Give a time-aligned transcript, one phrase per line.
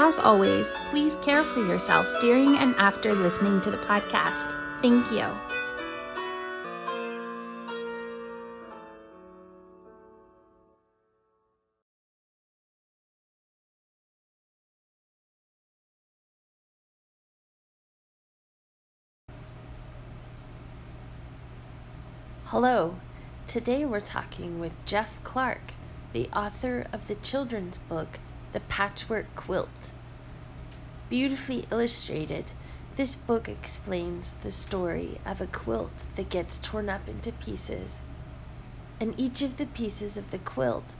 [0.00, 4.46] As always, please care for yourself during and after listening to the podcast.
[4.80, 5.26] Thank you.
[22.44, 22.94] Hello.
[23.48, 25.74] Today we're talking with Jeff Clark,
[26.12, 28.20] the author of the children's book
[28.52, 29.92] The Patchwork Quilt.
[31.10, 32.52] Beautifully illustrated,
[32.96, 38.06] this book explains the story of a quilt that gets torn up into pieces.
[38.98, 40.94] And each of the pieces of the quilt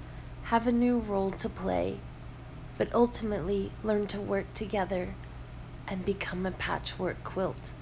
[0.45, 2.01] have a new role to play,
[2.77, 5.15] but ultimately learn to work together
[5.87, 7.73] and become a patchwork quilt.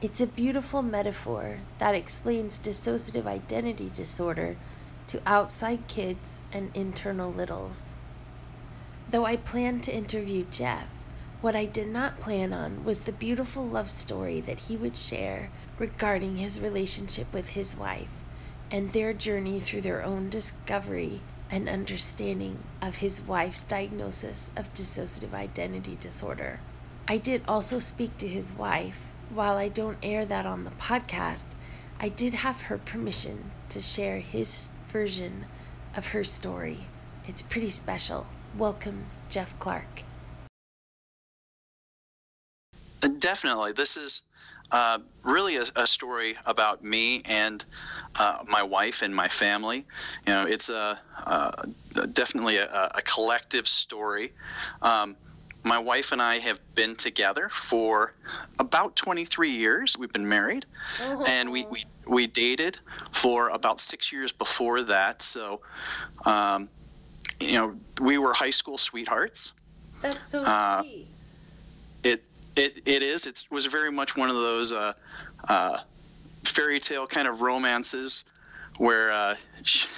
[0.00, 4.56] It's a beautiful metaphor that explains dissociative identity disorder
[5.08, 7.94] to outside kids and internal littles.
[9.10, 10.88] Though I planned to interview Jeff,
[11.40, 15.50] what I did not plan on was the beautiful love story that he would share
[15.78, 18.22] regarding his relationship with his wife
[18.70, 25.34] and their journey through their own discovery and understanding of his wife's diagnosis of dissociative
[25.34, 26.60] identity disorder.
[27.06, 31.48] I did also speak to his wife while I don't air that on the podcast,
[32.00, 35.46] I did have her permission to share his version
[35.94, 36.86] of her story.
[37.26, 38.26] It's pretty special.
[38.56, 40.04] Welcome, Jeff Clark.
[43.02, 43.72] Uh, definitely.
[43.72, 44.22] This is
[44.70, 47.64] uh, really a, a, story about me and
[48.18, 49.84] uh, my wife and my family.
[50.26, 51.50] You know, it's a, uh,
[52.12, 54.30] definitely a, a, collective story.
[54.80, 55.16] Um,
[55.64, 58.14] my wife and I have been together for
[58.60, 59.98] about 23 years.
[59.98, 60.64] We've been married,
[61.00, 61.24] oh.
[61.26, 62.78] and we, we we dated
[63.10, 65.22] for about six years before that.
[65.22, 65.62] So,
[66.26, 66.68] um,
[67.44, 69.52] you know, we were high school sweethearts.
[70.02, 71.06] That's so uh, sweet.
[72.02, 72.24] It
[72.56, 73.26] it it is.
[73.26, 74.92] It was very much one of those uh,
[75.48, 75.78] uh,
[76.44, 78.24] fairy tale kind of romances
[78.76, 79.34] where uh,
[79.64, 79.88] she,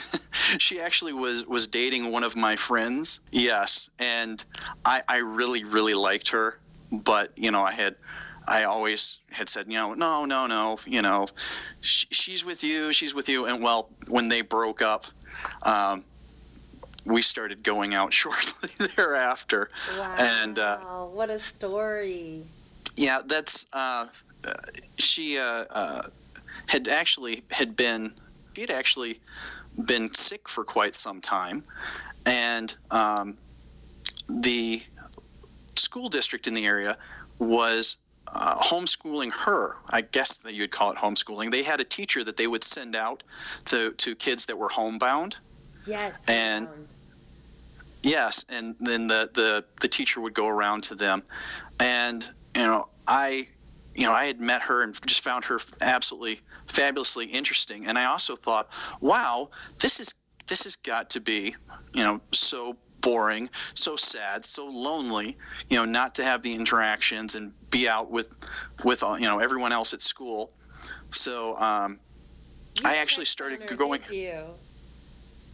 [0.58, 3.20] she, actually was was dating one of my friends.
[3.30, 4.44] Yes, and
[4.84, 6.58] I I really really liked her,
[7.04, 7.96] but you know I had.
[8.48, 11.26] I always had said, you know, no, no, no, you know,
[11.80, 13.46] sh- she's with you, she's with you.
[13.46, 15.04] And well, when they broke up,
[15.64, 16.04] um,
[17.06, 19.69] we started going out shortly thereafter.
[19.99, 20.15] Wow.
[20.19, 22.43] And uh, what a story.
[22.97, 24.06] Yeah, that's, uh,
[24.99, 26.03] she uh, uh
[26.67, 28.12] had actually had been
[28.55, 29.21] she had actually
[29.83, 31.62] been sick for quite some time,
[32.25, 33.37] and um,
[34.28, 34.81] the
[35.77, 36.97] school district in the area
[37.38, 37.97] was
[38.27, 39.77] uh, homeschooling her.
[39.88, 41.50] I guess that you'd call it homeschooling.
[41.50, 43.23] They had a teacher that they would send out
[43.67, 45.37] to, to kids that were homebound.
[45.87, 46.25] Yes.
[46.27, 46.67] And
[48.06, 51.22] yes, and then the, the the teacher would go around to them,
[51.81, 53.49] and you know I
[53.97, 57.87] you know, I had met her and just found her absolutely fabulously interesting.
[57.87, 58.69] And I also thought,
[59.00, 59.50] wow,
[59.81, 60.15] this is
[60.47, 61.56] this has got to be,
[61.93, 65.38] you know, so boring, so sad, so lonely,
[65.69, 68.33] you know, not to have the interactions and be out with
[68.84, 70.53] with uh, you know everyone else at school.
[71.11, 71.99] So um,
[72.84, 74.03] I actually started her, going.
[74.11, 74.44] you?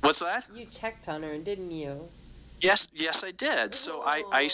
[0.00, 0.48] What's that?
[0.52, 2.08] You checked on her, and didn't you?
[2.62, 3.74] Yes, yes, I did.
[3.74, 4.48] So I, I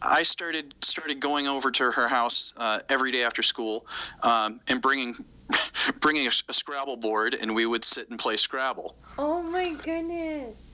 [0.00, 3.84] I started started going over to her house uh, every day after school
[4.22, 5.14] um, and bringing
[6.00, 8.94] bringing a, a, Scrabble board, and we would sit and play Scrabble.
[9.18, 10.64] Oh my goodness!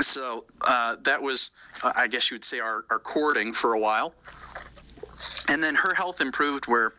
[0.00, 1.50] So uh, that was,
[1.84, 4.14] uh, I guess you would say, our, our courting for a while,
[5.48, 6.94] and then her health improved where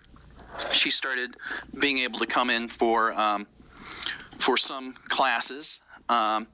[0.71, 1.35] she started
[1.79, 3.47] being able to come in for um,
[4.37, 5.79] for some classes.
[6.09, 6.47] Um,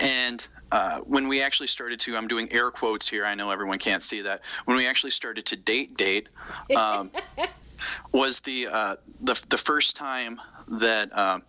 [0.00, 3.24] and uh, when we actually started to, I'm doing air quotes here.
[3.24, 4.42] I know everyone can't see that.
[4.64, 6.28] When we actually started to date, date,
[6.76, 7.10] um,
[8.12, 10.40] was the uh, the the first time
[10.80, 11.40] that uh,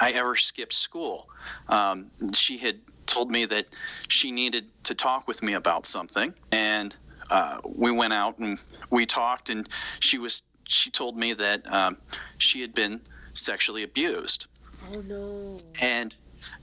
[0.00, 1.26] I ever skipped school.
[1.68, 3.66] Um, she had told me that
[4.08, 6.96] she needed to talk with me about something, and
[7.30, 8.58] uh, we went out and
[8.90, 9.68] we talked, and
[10.00, 11.98] she was she told me that um,
[12.38, 13.00] she had been
[13.34, 14.46] sexually abused.
[14.90, 15.56] Oh no!
[15.82, 16.14] And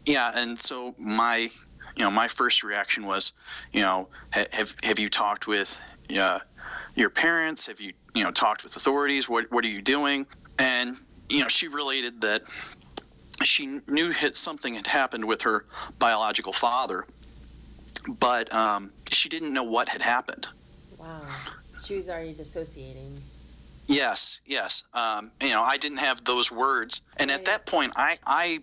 [0.05, 1.49] yeah, and so my
[1.95, 3.33] you know, my first reaction was,
[3.71, 6.39] you know, have have you talked with uh,
[6.95, 7.67] your parents?
[7.67, 9.27] Have you you know talked with authorities?
[9.29, 10.27] What what are you doing?
[10.57, 10.97] And
[11.29, 12.43] you know, she related that
[13.43, 15.65] she knew something had happened with her
[15.97, 17.05] biological father,
[18.07, 20.47] but um, she didn't know what had happened.
[20.97, 21.21] Wow,
[21.83, 23.21] she was already dissociating.
[23.87, 24.83] Yes, yes.
[24.93, 27.39] Um, you know, I didn't have those words, and right.
[27.39, 28.59] at that point, I I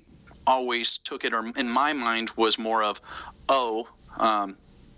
[0.46, 3.00] always took it, or in my mind was more of,
[3.48, 3.88] oh,
[4.18, 4.56] um,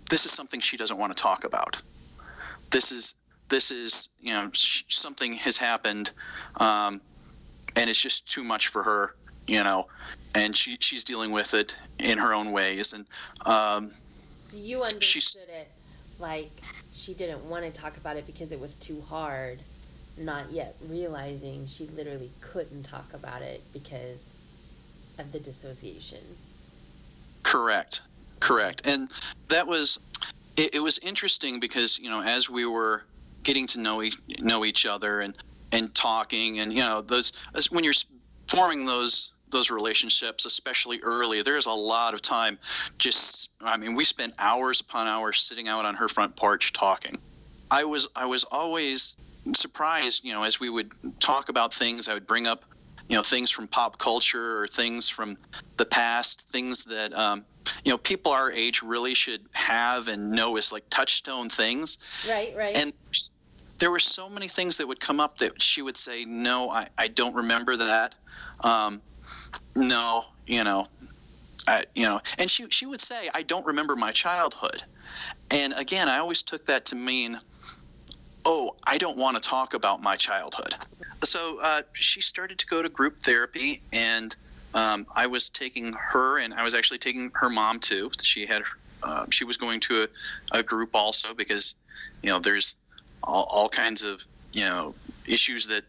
[0.09, 1.81] this is something she doesn't want to talk about.
[2.71, 3.15] This is
[3.49, 6.11] this is you know sh- something has happened,
[6.57, 7.01] um,
[7.75, 9.15] and it's just too much for her,
[9.47, 9.87] you know,
[10.35, 13.05] and she she's dealing with it in her own ways, and
[13.45, 13.91] um,
[14.39, 15.69] so you understood it
[16.19, 16.51] like
[16.91, 19.59] she didn't want to talk about it because it was too hard
[20.17, 24.33] not yet realizing she literally couldn't talk about it because
[25.19, 26.19] of the dissociation.
[27.43, 28.01] Correct.
[28.39, 28.87] Correct.
[28.87, 29.07] And
[29.49, 29.99] that was
[30.57, 33.03] it, it was interesting because, you know, as we were
[33.43, 35.35] getting to know e- know each other and
[35.71, 37.31] and talking and you know those
[37.69, 37.93] when you're
[38.47, 42.59] forming those those relationships especially early there's a lot of time
[42.97, 47.17] just i mean we spent hours upon hours sitting out on her front porch talking
[47.71, 49.15] i was i was always
[49.55, 52.65] surprised you know as we would talk about things i would bring up
[53.09, 55.35] you know things from pop culture or things from
[55.77, 57.43] the past, things that um,
[57.83, 61.97] you know people our age really should have and know as like touchstone things.
[62.27, 62.77] Right, right.
[62.77, 62.93] And
[63.79, 66.87] there were so many things that would come up that she would say, "No, I,
[66.97, 68.15] I don't remember that."
[68.63, 69.01] Um,
[69.75, 70.85] no, you know,
[71.67, 74.83] I, you know, and she she would say, "I don't remember my childhood,"
[75.49, 77.39] and again, I always took that to mean,
[78.45, 80.75] "Oh, I don't want to talk about my childhood."
[81.23, 84.35] So uh, she started to go to group therapy, and
[84.73, 88.11] um, I was taking her, and I was actually taking her mom too.
[88.21, 88.63] She had,
[89.03, 90.07] uh, she was going to
[90.53, 91.75] a, a, group also because,
[92.21, 92.75] you know, there's
[93.23, 94.23] all, all kinds of
[94.53, 94.95] you know
[95.27, 95.83] issues that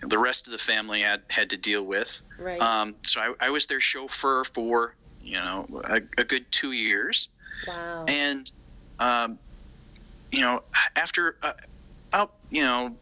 [0.00, 2.22] the rest of the family had had to deal with.
[2.38, 2.60] Right.
[2.60, 7.28] Um, so I, I, was their chauffeur for you know a, a good two years.
[7.66, 8.04] Wow.
[8.06, 8.50] And
[8.98, 9.38] um,
[10.30, 10.62] you know
[10.94, 11.52] after uh,
[12.12, 12.96] about you know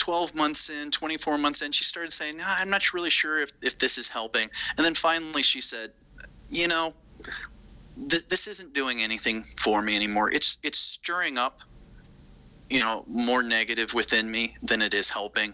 [0.00, 3.52] 12 months in, 24 months in, she started saying, nah, I'm not really sure if,
[3.62, 4.48] if this is helping.
[4.76, 5.92] And then finally she said,
[6.48, 6.94] you know,
[8.08, 10.32] th- this isn't doing anything for me anymore.
[10.32, 11.60] It's, it's stirring up,
[12.70, 15.52] you know, more negative within me than it is helping.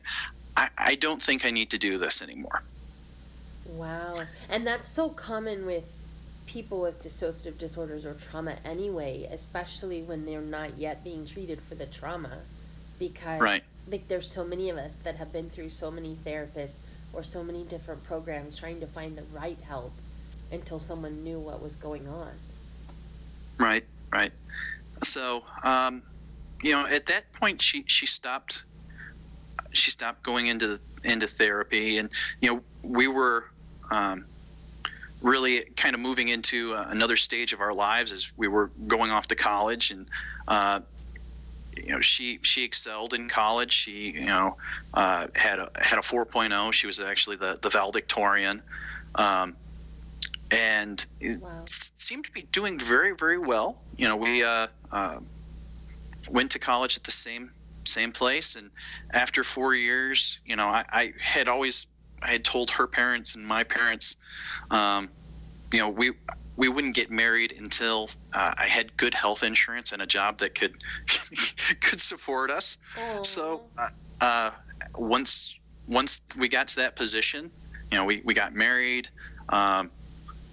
[0.56, 2.62] I, I don't think I need to do this anymore.
[3.69, 4.20] Wow.
[4.48, 5.84] And that's so common with
[6.46, 11.75] people with dissociative disorders or trauma anyway, especially when they're not yet being treated for
[11.75, 12.38] the trauma.
[13.00, 16.79] Because right like there's so many of us that have been through so many therapists
[17.12, 19.93] or so many different programs trying to find the right help
[20.53, 22.31] until someone knew what was going on.
[23.59, 24.33] Right, right.
[24.99, 26.03] So, um,
[26.62, 28.65] you know, at that point, she she stopped.
[29.73, 32.09] She stopped going into into therapy, and
[32.41, 33.44] you know, we were
[33.91, 34.25] um,
[35.21, 39.11] really kind of moving into uh, another stage of our lives as we were going
[39.11, 40.09] off to college, and
[40.49, 40.81] uh,
[41.76, 43.73] you know she she excelled in college.
[43.73, 44.56] She you know
[44.94, 46.72] uh, had a had a 4.0.
[46.72, 48.62] She was actually the the valedictorian,
[49.15, 49.56] um,
[50.51, 51.62] and wow.
[51.67, 53.82] seemed to be doing very very well.
[53.96, 55.20] You know we uh, uh,
[56.31, 57.48] went to college at the same
[57.84, 58.70] same place, and
[59.12, 61.86] after four years, you know I, I had always
[62.22, 64.17] I had told her parents and my parents,
[64.70, 65.10] um,
[65.72, 66.12] you know we
[66.56, 70.55] we wouldn't get married until uh, I had good health insurance and a job that
[70.55, 70.75] could
[71.06, 72.79] could support us.
[73.22, 73.89] So uh,
[74.20, 74.51] uh,
[74.96, 75.58] once
[75.89, 77.51] once we got to that position,
[77.91, 79.08] you know, we, we got married.
[79.48, 79.91] Um,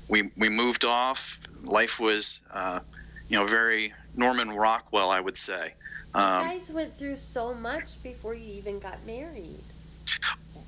[0.09, 1.39] we we moved off.
[1.63, 2.81] Life was uh,
[3.29, 5.73] you know very Norman Rockwell, I would say.
[6.13, 9.63] Um, you guys went through so much before you even got married.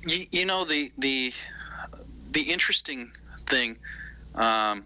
[0.08, 1.32] You, you know the the
[2.32, 3.10] the interesting
[3.46, 3.78] thing.
[4.34, 4.84] Um,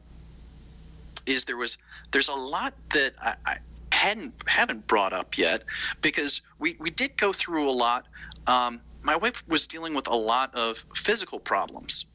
[1.27, 1.79] is there was
[2.11, 3.57] there's a lot that I, I
[3.93, 5.65] hadn't haven't brought up yet
[6.01, 8.07] because we we did go through a lot.
[8.47, 12.07] Um, my wife was dealing with a lot of physical problems,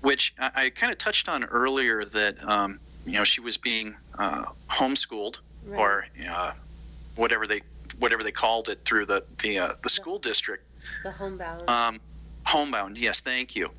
[0.00, 2.02] which I, I kind of touched on earlier.
[2.02, 5.80] That um, you know she was being uh, homeschooled right.
[5.80, 6.52] or uh,
[7.16, 7.62] whatever they
[7.98, 10.64] whatever they called it through the the uh, the school the, district.
[11.02, 11.68] The homebound.
[11.68, 11.98] Um,
[12.44, 12.98] homebound.
[12.98, 13.70] Yes, thank you.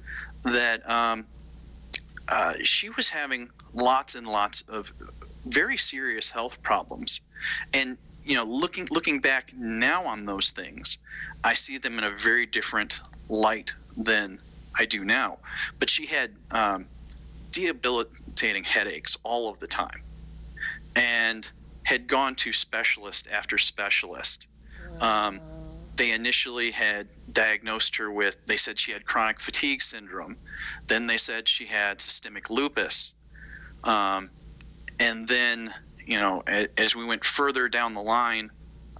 [0.44, 1.25] That um,
[2.27, 4.91] uh, she was having lots and lots of
[5.46, 7.22] very serious health problems,
[7.74, 10.98] and you know, looking looking back now on those things,
[11.44, 14.39] I see them in a very different light than
[14.77, 15.38] I do now.
[15.79, 16.88] But she had um,
[17.51, 20.01] debilitating headaches all of the time,
[20.96, 21.50] and
[21.84, 24.48] had gone to specialist after specialist.
[25.00, 25.41] Um,
[25.98, 30.37] they initially had diagnosed her with, they said she had chronic fatigue syndrome.
[30.87, 33.13] Then they said she had systemic lupus.
[33.83, 34.31] Um,
[34.99, 35.71] and then,
[36.03, 38.49] you know, as, as, we went further down the line,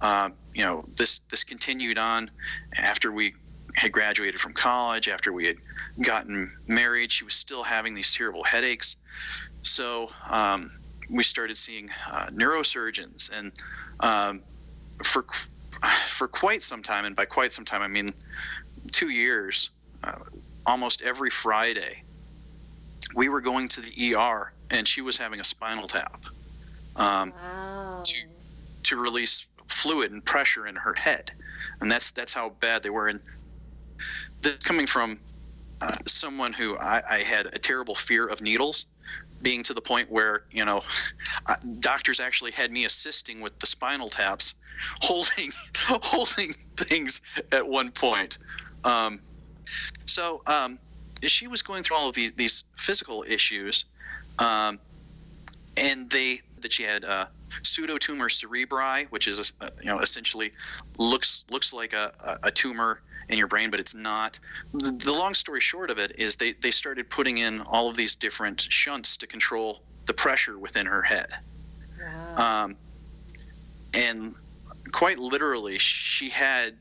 [0.00, 2.30] uh, you know, this this continued on
[2.76, 3.34] after we
[3.74, 5.56] had graduated from college, after we had
[6.00, 7.10] gotten married.
[7.10, 8.96] She was still having these terrible headaches.
[9.62, 10.70] So um,
[11.10, 13.52] we started seeing uh, neurosurgeons, and
[13.98, 14.42] um,
[15.02, 15.24] for
[16.06, 18.08] for quite some time, and by quite some time I mean
[18.92, 19.70] two years,
[20.02, 20.12] uh,
[20.64, 22.02] almost every Friday,
[23.14, 26.24] we were going to the ER, and she was having a spinal tap
[26.96, 28.02] um, wow.
[28.04, 28.16] to
[28.84, 31.32] to release fluid and pressure in her head,
[31.80, 33.08] and that's that's how bad they were.
[33.08, 33.20] And
[34.42, 35.18] this coming from
[35.80, 38.86] uh, someone who I, I had a terrible fear of needles
[39.40, 40.82] being to the point where you know
[41.80, 44.54] doctors actually had me assisting with the spinal taps
[45.00, 45.50] holding
[45.86, 47.20] holding things
[47.52, 48.38] at one point.
[48.84, 49.20] Um,
[50.04, 50.78] so um,
[51.24, 53.84] she was going through all of these, these physical issues
[54.38, 54.78] um,
[55.76, 57.26] and they that she had uh,
[57.62, 60.52] pseudotumor cerebri which is a, you know essentially
[60.98, 64.38] looks looks like a, a tumor in your brain, but it's not.
[64.72, 67.96] The, the long story short of it is they, they started putting in all of
[67.96, 71.28] these different shunts to control the pressure within her head.
[72.00, 72.64] Wow.
[72.64, 72.76] Um,
[73.94, 74.34] and
[74.92, 76.76] quite literally, she had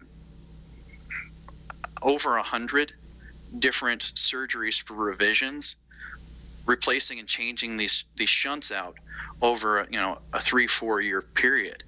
[2.02, 2.94] over a hundred
[3.58, 5.76] different surgeries for revisions,
[6.66, 8.96] replacing and changing these these shunts out
[9.42, 11.84] over you know a three four year period.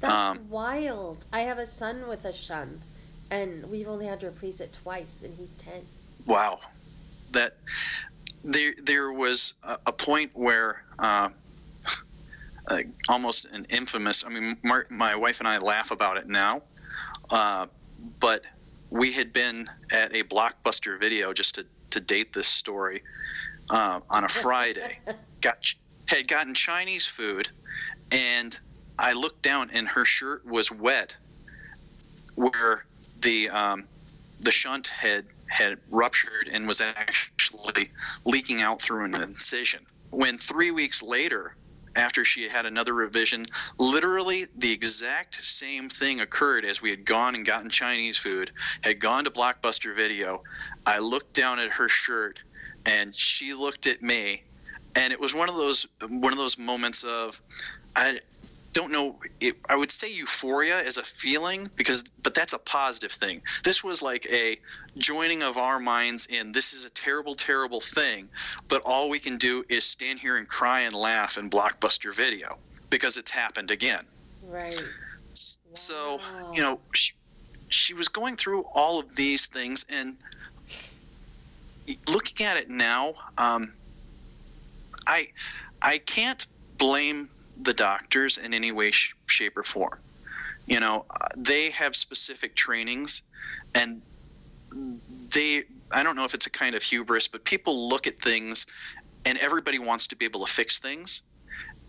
[0.00, 1.24] That's um, wild.
[1.32, 2.82] I have a son with a shunt
[3.30, 5.86] and we've only had to replace it twice, and he's ten.
[6.26, 6.58] Wow,
[7.32, 7.52] that
[8.44, 10.82] there there was a, a point where.
[10.98, 11.30] Uh,
[12.68, 12.78] uh,
[13.08, 14.24] almost an infamous.
[14.24, 16.62] I mean, Mark, my wife and I laugh about it now,
[17.30, 17.66] uh,
[18.18, 18.44] but
[18.90, 23.02] we had been at a blockbuster video just to, to date this story
[23.70, 24.98] uh, on a Friday.
[25.40, 25.74] got
[26.06, 27.48] had gotten Chinese food,
[28.12, 28.58] and
[28.98, 31.16] I looked down and her shirt was wet,
[32.34, 32.84] where
[33.20, 33.88] the um,
[34.40, 37.90] the shunt had had ruptured and was actually
[38.24, 39.80] leaking out through an incision.
[40.10, 41.54] When three weeks later,
[41.94, 43.44] after she had another revision,
[43.78, 48.50] literally the exact same thing occurred as we had gone and gotten Chinese food,
[48.82, 50.42] had gone to Blockbuster Video.
[50.84, 52.38] I looked down at her shirt,
[52.84, 54.42] and she looked at me,
[54.94, 57.40] and it was one of those one of those moments of
[57.96, 58.18] I
[58.76, 63.10] don't know it, i would say euphoria as a feeling because but that's a positive
[63.10, 63.40] thing.
[63.64, 64.58] This was like a
[64.98, 68.28] joining of our minds in this is a terrible terrible thing
[68.68, 72.58] but all we can do is stand here and cry and laugh and blockbuster video
[72.90, 74.04] because it's happened again.
[74.46, 74.78] Right.
[75.32, 76.52] So wow.
[76.54, 77.14] you know she,
[77.68, 80.18] she was going through all of these things and
[82.08, 83.72] looking at it now um,
[85.06, 85.28] i
[85.80, 89.98] i can't blame the doctors in any way, sh- shape, or form.
[90.66, 93.22] You know, they have specific trainings,
[93.74, 94.02] and
[95.32, 98.66] they, I don't know if it's a kind of hubris, but people look at things
[99.24, 101.22] and everybody wants to be able to fix things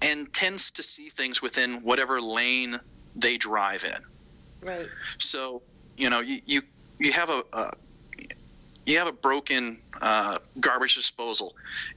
[0.02, 2.80] and tends to see things within whatever lane
[3.16, 4.68] they drive in.
[4.68, 4.90] Right.
[5.18, 5.64] So,
[5.98, 6.62] you know, you, you,
[7.00, 7.72] you have a, a
[8.86, 11.54] you have a broken uh, garbage disposal.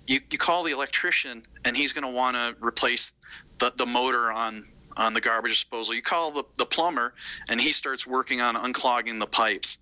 [0.09, 3.13] You, you call the electrician, and he's going to want to replace
[3.61, 4.63] the, the motor on
[4.97, 5.95] on the garbage disposal.
[5.95, 7.15] You call the, the plumber,
[7.49, 9.79] and he starts working on unclogging the pipes.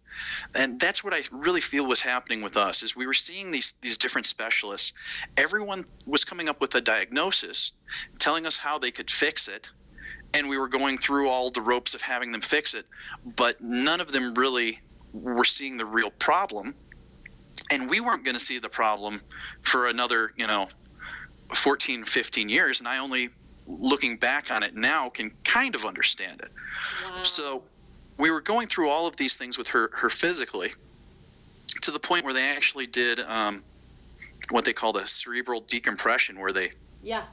[0.57, 3.75] And that's what I really feel was happening with us is we were seeing these
[3.81, 4.93] these different specialists.
[5.37, 7.73] Everyone was coming up with a diagnosis,
[8.19, 9.71] telling us how they could fix it,
[10.35, 12.85] and we were going through all the ropes of having them fix it,
[13.25, 14.79] but none of them really
[15.13, 16.75] were seeing the real problem.
[17.71, 19.21] And we weren't going to see the problem
[19.63, 20.69] for another, you know,
[21.55, 22.81] 14, 15 years.
[22.81, 23.31] And I only
[23.69, 26.49] looking back on it now can kind of understand it.
[27.05, 27.23] Wow.
[27.23, 27.65] So
[28.17, 30.71] we were going through all of these things with her her physically
[31.83, 33.63] to the point where they actually did um,
[34.51, 36.71] what they called a cerebral decompression, where they
[37.03, 37.25] yeah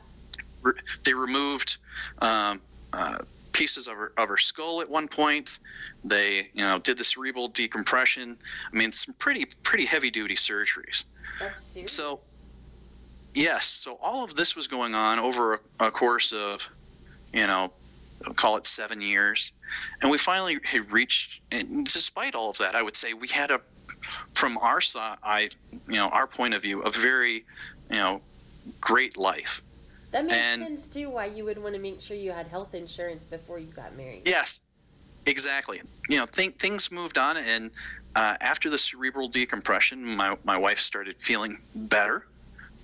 [0.61, 0.73] re-
[1.05, 1.77] they removed
[2.21, 2.61] um,
[2.93, 3.17] uh,
[3.53, 5.59] pieces of her of her skull at one point.
[6.03, 8.37] They you know did the cerebral decompression.
[8.73, 11.05] I mean, some pretty pretty heavy duty surgeries.
[11.39, 11.91] That's serious.
[11.91, 12.19] So
[13.35, 13.65] Yes.
[13.67, 16.67] So all of this was going on over a, course of,
[17.33, 17.71] you know,
[18.35, 19.51] call it seven years,
[20.01, 21.41] and we finally had reached.
[21.51, 23.61] And despite all of that, I would say we had a,
[24.33, 25.49] from our side, I,
[25.87, 27.45] you know, our point of view, a very
[27.89, 28.21] you know,
[28.81, 29.61] great life.
[30.11, 31.09] That makes And- sense too.
[31.09, 34.23] Why you would want to make sure you had health insurance before you got married.
[34.25, 34.65] Yes,
[35.25, 35.81] exactly.
[36.09, 37.71] You know, th- things moved on, and
[38.15, 42.25] uh, after the cerebral decompression, my my wife started feeling better.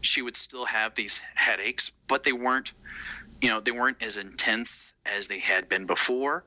[0.02, 2.74] She would still have these headaches, but they weren't,
[3.42, 6.44] you know, they weren't as intense as they had been before.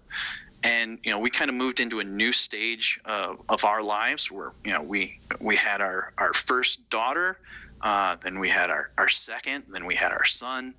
[0.62, 4.30] And you know, we kind of moved into a new stage of, of our lives
[4.30, 7.36] where you know we we had our our first daughter,
[7.82, 10.74] uh, then we had our our second, then we had our son.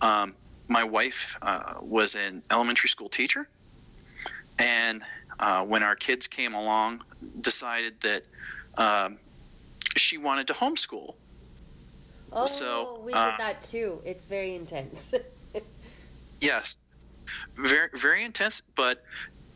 [0.00, 0.34] Um,
[0.68, 3.46] my wife uh, was an elementary school teacher,
[4.58, 5.02] and
[5.38, 7.02] uh, when our kids came along,
[7.40, 8.22] decided that
[8.78, 9.18] um,
[9.96, 11.12] she wanted to homeschool.
[12.38, 14.00] Oh, So, we did uh, that too.
[14.04, 15.14] It's very intense.
[16.42, 16.76] Yes,
[17.56, 19.02] very very intense, but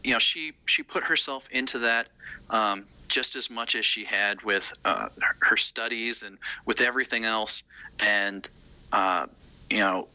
[0.03, 2.09] you know she she put herself into that
[2.49, 7.27] um, just as much as she had with uh, her- her studies and with everything
[7.27, 7.65] else,
[8.03, 8.49] and
[8.93, 9.27] uh,
[9.69, 10.09] you know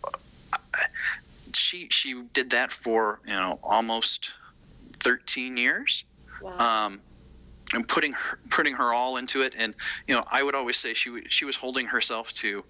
[1.53, 4.31] she she did that for you know almost
[5.01, 6.05] 13 years.
[6.41, 6.88] wow.
[6.88, 7.01] um,
[7.75, 9.55] and putting her, putting her all into it.
[9.58, 9.75] And
[10.08, 12.63] you know, I would always say she she was holding herself to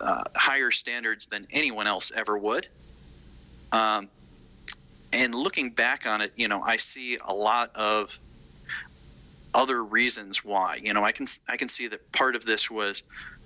[0.00, 2.66] uh, higher standards than anyone else ever would.
[3.72, 4.10] Um,
[5.12, 8.18] and looking back on it, you know, I see a lot of
[9.54, 10.78] other reasons why.
[10.82, 13.02] You know, I can I can see that part of this was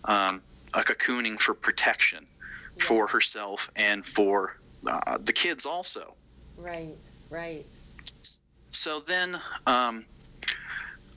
[0.07, 0.43] um,
[0.75, 2.27] a cocooning for protection
[2.77, 2.85] Yeah.
[2.85, 4.53] for herself and for
[4.87, 6.17] uh, the kids also.
[6.57, 6.99] Right.
[7.31, 7.67] Right.
[8.71, 9.37] So then,
[9.67, 10.07] um,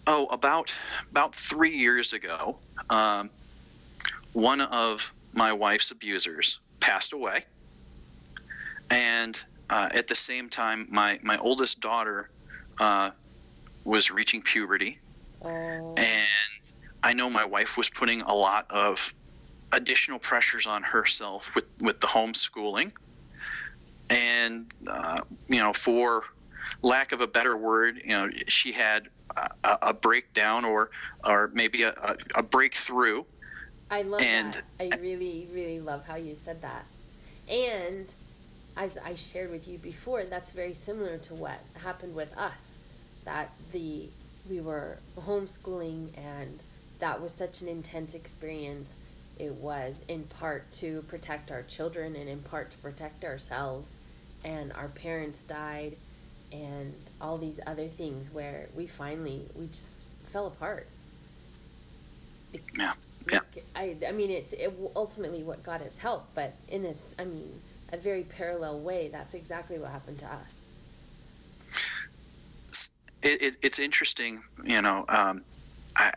[0.07, 0.73] oh, about
[1.11, 2.59] about three years ago,
[2.89, 3.29] um,
[4.33, 7.43] one of my wife's abusers passed away,
[8.89, 9.37] and
[9.69, 12.29] uh, at the same time, my my oldest daughter
[12.79, 13.11] uh,
[13.85, 14.99] was reaching puberty,
[15.43, 15.95] Oh.
[15.97, 16.27] and
[17.03, 19.13] I know my wife was putting a lot of
[19.73, 22.91] additional pressures on herself with with the homeschooling,
[24.09, 26.23] and uh, you know, for
[26.83, 30.89] lack of a better word, you know, she had a, a breakdown or
[31.25, 31.93] or maybe a,
[32.35, 33.23] a, breakthrough.
[33.89, 34.63] I love and- that.
[34.79, 36.85] I really, really love how you said that.
[37.49, 38.07] And
[38.75, 42.75] as I shared with you before, that's very similar to what happened with us.
[43.25, 44.09] That the
[44.49, 46.59] we were homeschooling and
[46.99, 48.91] that was such an intense experience.
[49.37, 53.91] It was in part to protect our children and in part to protect ourselves.
[54.43, 55.97] And our parents died
[56.51, 60.87] and all these other things where we finally we just fell apart.
[62.77, 62.93] Yeah.
[63.31, 63.39] Yeah.
[63.75, 67.59] I, I mean, it's it, ultimately what got us help, but in this, I mean,
[67.91, 70.53] a very parallel way, that's exactly what happened to us.
[73.23, 75.03] It, it, it's interesting, you know.
[75.09, 75.43] Um,
[75.95, 76.11] I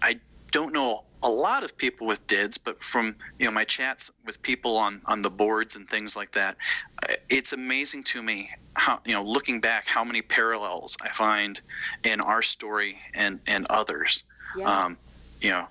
[0.00, 0.20] I
[0.52, 4.42] don't know a lot of people with DIDs, but from you know my chats with
[4.42, 6.56] people on on the boards and things like that,
[7.02, 11.60] uh, it's amazing to me how you know looking back how many parallels I find
[12.04, 14.24] in our story and and others.
[14.58, 14.68] Yes.
[14.68, 14.96] Um,
[15.40, 15.66] you know,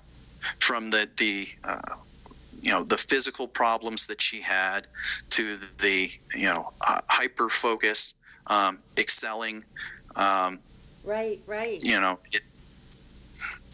[0.60, 1.94] from the the uh,
[2.60, 4.86] you know the physical problems that she had
[5.30, 8.14] to the you know uh, hyper focus,
[8.46, 9.64] um, excelling.
[10.16, 10.60] Um,
[11.04, 11.82] right, right.
[11.82, 12.42] you know, it,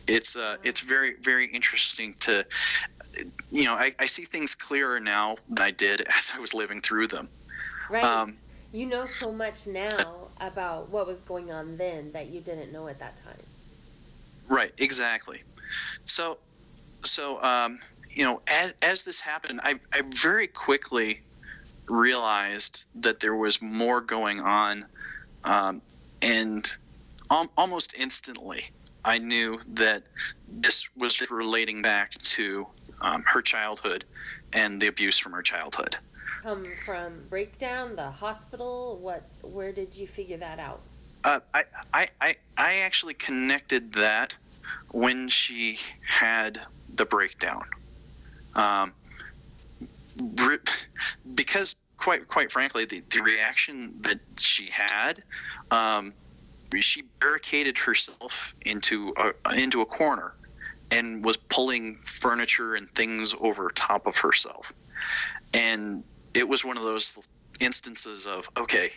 [0.07, 2.45] it's uh, it's very very interesting to,
[3.51, 6.81] you know, I, I see things clearer now than I did as I was living
[6.81, 7.29] through them.
[7.91, 8.05] right.
[8.05, 8.35] um,
[8.73, 12.89] you know so much now about what was going on then that you didn't know
[12.89, 13.37] at that time.
[14.49, 15.41] Right, exactly.
[16.07, 16.37] So,
[17.05, 17.79] so um,
[18.15, 21.21] you know, as as this happened, I I very quickly
[21.89, 24.87] realized that there was more going on,
[25.45, 25.83] um,
[26.21, 26.67] and
[27.31, 28.63] al- almost instantly,
[29.05, 30.05] I knew that
[30.49, 32.67] this was relating back to
[33.01, 34.05] um, her childhood
[34.53, 35.97] and the abuse from her childhood.
[36.43, 38.99] Come from breakdown, the hospital.
[39.01, 39.23] What?
[39.43, 40.81] Where did you figure that out?
[41.25, 44.37] Uh, I, I, I, I actually connected that
[44.91, 46.59] when she had
[46.95, 47.63] the breakdown.
[48.55, 48.93] Um,
[51.35, 55.23] because quite quite frankly, the, the reaction that she had,
[55.71, 56.13] um,
[56.81, 60.33] she barricaded herself into a, into a corner
[60.91, 64.73] and was pulling furniture and things over top of herself.
[65.55, 66.05] And
[66.35, 67.17] it was one of those
[67.61, 68.89] instances of okay,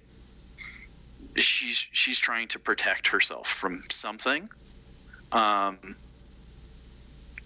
[1.37, 4.47] she's she's trying to protect herself from something
[5.31, 5.79] um,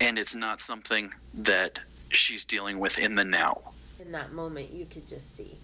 [0.01, 3.53] and it's not something that she's dealing with in the now
[3.99, 5.59] In that moment, you could just see.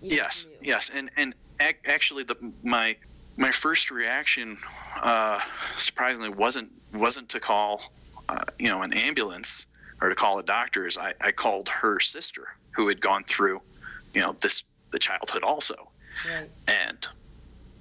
[0.00, 0.56] You yes knew.
[0.62, 2.96] yes and and ac- actually the my
[3.36, 4.56] my first reaction
[5.02, 5.40] uh,
[5.76, 7.82] surprisingly wasn't wasn't to call
[8.28, 9.66] uh, you know an ambulance
[10.00, 13.60] or to call a doctor is I, I called her sister who had gone through,
[14.14, 15.74] you know, this the childhood also,
[16.28, 16.50] Right.
[16.68, 16.98] and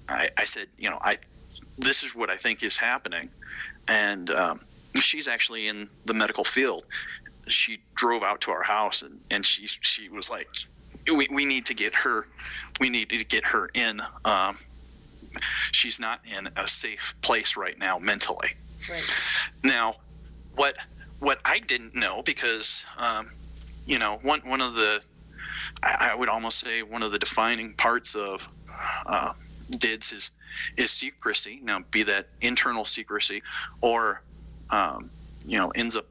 [0.08, 1.18] I, I said, you know, I
[1.78, 3.30] this is what I think is happening,
[3.88, 4.62] and um,
[5.00, 6.84] she's actually in the medical field.
[7.48, 10.48] She drove out to our house and, and she she was like,
[11.12, 12.24] we, we need to get her,
[12.80, 14.00] we need to get her in.
[14.24, 14.56] Um,
[15.72, 18.50] she's not in a safe place right now mentally.
[18.90, 19.18] Right.
[19.64, 19.94] Now,
[20.56, 20.76] what
[21.20, 23.28] what I didn't know because um,
[23.86, 25.04] you know one one of the
[25.84, 28.48] I, I would almost say one of the defining parts of
[29.06, 29.32] uh,
[29.70, 30.32] DIDS is
[30.78, 31.60] is secrecy.
[31.64, 33.44] Now, be that internal secrecy
[33.82, 34.22] or
[34.70, 35.12] um,
[35.46, 36.06] you know ends up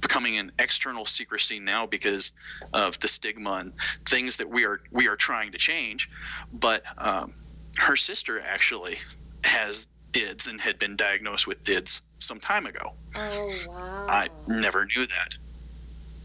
[0.00, 2.32] becoming an external secrecy now because
[2.74, 3.72] of the stigma and
[4.06, 6.08] things that we are we are trying to change.
[6.52, 7.32] But um,
[7.78, 8.96] her sister actually
[9.44, 12.94] has DIDS and had been diagnosed with DIDS some time ago.
[13.16, 14.06] Oh wow.
[14.08, 15.36] I never knew that.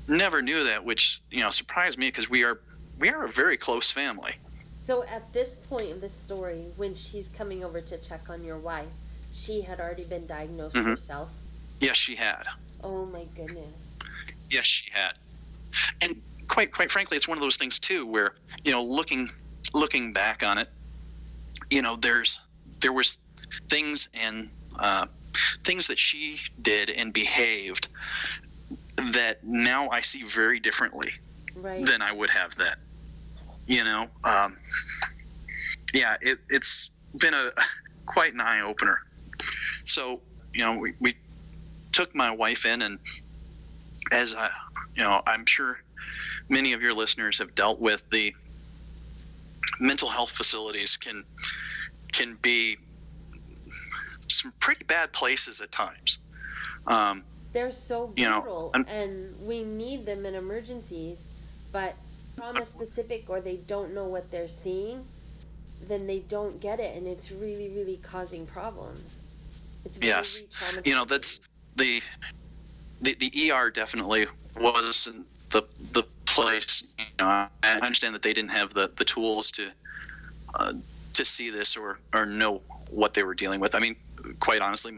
[0.07, 2.59] Never knew that, which you know surprised me because we are
[2.97, 4.33] we are a very close family.
[4.79, 8.57] So at this point in the story, when she's coming over to check on your
[8.57, 8.89] wife,
[9.33, 10.85] she had already been diagnosed Mhm.
[10.85, 11.29] herself.
[11.79, 12.43] Yes, she had.
[12.83, 13.89] Oh my goodness.
[14.49, 15.13] Yes, she had.
[16.01, 18.33] And quite quite frankly, it's one of those things too where
[18.63, 19.29] you know looking
[19.73, 20.67] looking back on it,
[21.69, 22.39] you know there's
[22.81, 23.17] there was
[23.69, 25.05] things and uh,
[25.63, 27.87] things that she did and behaved
[29.13, 31.09] that now I see very differently
[31.55, 31.85] Right.
[31.85, 32.73] than I would have then.
[33.67, 34.55] You know, um,
[35.93, 37.51] yeah, it, it's been a
[38.05, 38.99] quite an eye opener.
[39.85, 40.21] So,
[40.53, 41.15] you know, we, we
[41.91, 42.99] took my wife in, and
[44.11, 44.49] as I,
[44.95, 45.77] you know, I'm sure
[46.49, 48.33] many of your listeners have dealt with the
[49.79, 51.23] mental health facilities can
[52.11, 52.77] can be
[54.27, 56.19] some pretty bad places at times.
[56.87, 61.21] Um, They're so you know, brutal, and we need them in emergencies,
[61.71, 61.95] but
[62.37, 65.05] trauma specific or they don't know what they're seeing,
[65.87, 69.15] then they don't get it, and it's really, really causing problems.
[69.85, 70.43] It's very Yes.
[70.85, 71.39] you know that's
[71.75, 72.01] the
[73.01, 75.63] the, the ER definitely wasn't the
[75.93, 76.03] the
[76.35, 76.83] place.
[76.97, 77.49] You know, I
[77.81, 79.69] understand that they didn't have the, the tools to
[80.55, 80.73] uh,
[81.13, 83.75] to see this or or know what they were dealing with.
[83.75, 83.95] I mean,
[84.39, 84.93] quite honestly,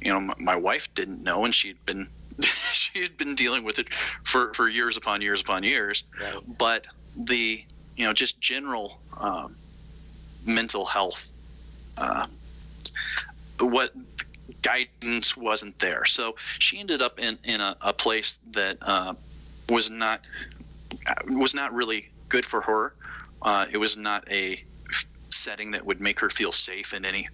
[0.00, 2.08] you know, my, my wife didn't know, and she'd been
[2.72, 6.04] she had been dealing with it for for years upon years upon years.
[6.20, 6.36] Right.
[6.58, 7.62] But the
[7.96, 9.56] you know just general um,
[10.44, 11.32] mental health.
[11.96, 12.24] Uh,
[13.60, 13.92] what
[14.60, 16.04] guidance wasn't there.
[16.04, 19.14] So she ended up in, in a, a place that uh,
[19.68, 20.26] was not
[21.26, 22.94] was not really good for her.
[23.42, 27.28] Uh, it was not a f- setting that would make her feel safe in any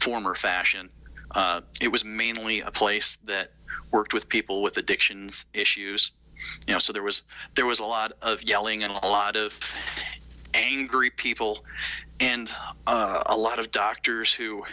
[0.00, 0.90] form or fashion.
[1.34, 3.48] Uh, it was mainly a place that
[3.92, 6.12] worked with people with addictions issues.
[6.66, 7.22] You know, so there was
[7.56, 9.58] there was a lot of yelling and a lot of
[10.54, 11.58] angry people
[12.20, 12.50] and
[12.86, 14.64] uh, a lot of doctors who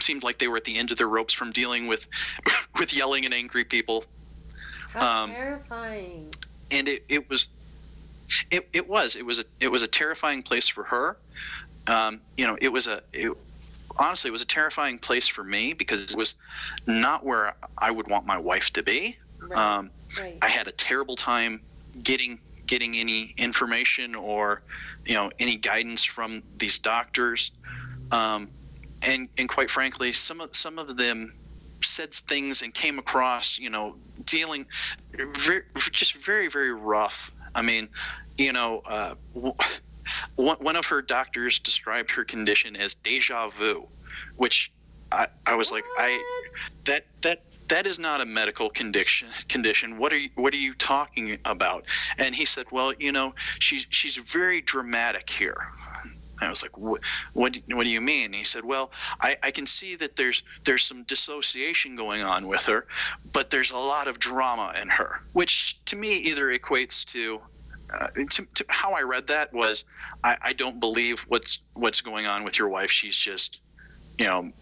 [0.00, 2.06] seemed like they were at the end of their ropes from dealing with
[2.78, 4.04] with yelling and angry people
[4.92, 6.32] How um, terrifying.
[6.70, 7.46] and it, it was
[8.50, 11.16] it, it was it was a it was a terrifying place for her
[11.86, 13.32] um, you know it was a it,
[13.98, 16.34] honestly it was a terrifying place for me because it was
[16.86, 19.78] not where I would want my wife to be Right.
[19.78, 19.90] um,
[20.20, 20.38] right.
[20.40, 21.62] I had a terrible time
[22.00, 24.62] getting getting any information or
[25.06, 27.50] you know any guidance from these doctors,
[28.10, 28.50] um,
[29.02, 31.32] and and quite frankly, some of some of them
[31.82, 34.66] said things and came across you know dealing
[35.12, 37.32] very, just very very rough.
[37.54, 37.88] I mean,
[38.38, 39.54] you know, uh, w-
[40.36, 43.86] one one of her doctors described her condition as deja vu,
[44.36, 44.72] which
[45.10, 46.22] I, I was like I
[46.84, 49.98] that that that is not a medical condition condition.
[49.98, 51.86] What are you what are you talking about?
[52.18, 55.56] And he said well you know she's she's very dramatic here
[56.46, 57.02] I was like, what,
[57.32, 58.26] what, what do you mean?
[58.26, 62.46] And he said, well, I, I can see that there's there's some dissociation going on
[62.46, 62.86] with her,
[63.32, 67.40] but there's a lot of drama in her, which to me either equates to,
[67.92, 69.84] uh, to, to how I read that was,
[70.24, 72.90] I, I don't believe what's what's going on with your wife.
[72.90, 73.60] She's just,
[74.18, 74.52] you know,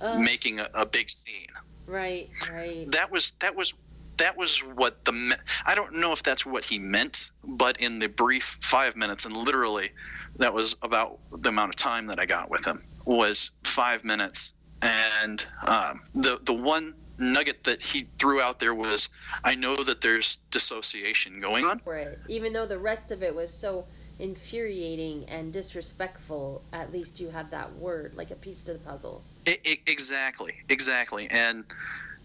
[0.00, 1.46] Ugh, making a, a big scene
[1.88, 2.28] right.
[2.50, 2.90] Right.
[2.92, 3.74] that was that was
[4.18, 7.98] that was what the me- I don't know if that's what he meant, but in
[7.98, 9.90] the brief five minutes, and literally,
[10.36, 14.54] that was about the amount of time that I got with him was five minutes,
[14.82, 19.08] and um, the the one nugget that he threw out there was,
[19.42, 21.80] I know that there's dissociation going on.
[21.80, 22.20] for it.
[22.28, 23.86] Even though the rest of it was so
[24.20, 29.22] infuriating and disrespectful, at least you had that word, like a piece to the puzzle.
[29.46, 31.64] I I exactly, exactly, and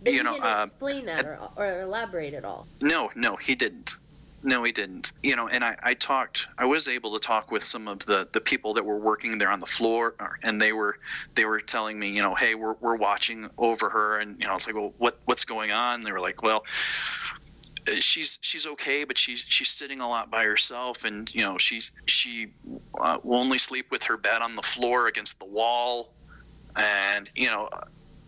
[0.03, 2.67] But you he know, didn't uh, explain that or, or elaborate at all.
[2.81, 3.93] No, no, he didn't.
[4.45, 5.13] No, he didn't.
[5.23, 6.47] You know, and I, I talked.
[6.57, 9.49] I was able to talk with some of the, the people that were working there
[9.49, 10.97] on the floor, and they were
[11.35, 14.51] they were telling me, you know, hey, we're, we're watching over her, and you know,
[14.51, 15.95] I was like, well, what what's going on?
[15.95, 16.63] And they were like, well,
[17.89, 21.57] uh, she's she's okay, but she's she's sitting a lot by herself, and you know,
[21.57, 22.47] she she
[22.99, 26.13] uh, will only sleep with her bed on the floor against the wall,
[26.75, 27.69] and you know,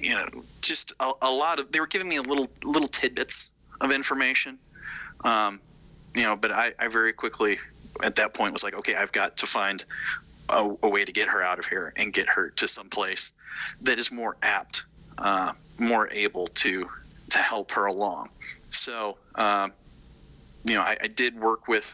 [0.06, 0.28] you know,
[0.62, 3.50] just a, a lot of they were giving me a little little tidbits
[3.82, 4.60] of information.
[5.24, 5.60] Um,
[6.14, 7.58] you know, but I, I very quickly
[8.04, 9.84] at that point was like, okay, I've got to find
[10.50, 13.34] a, a way to get her out of here and get her to some place
[13.82, 14.86] that is more apt,
[15.18, 16.88] uh, more able to
[17.32, 18.30] to help her along.
[18.70, 19.74] So, um,
[20.66, 21.86] you know, I, I did work with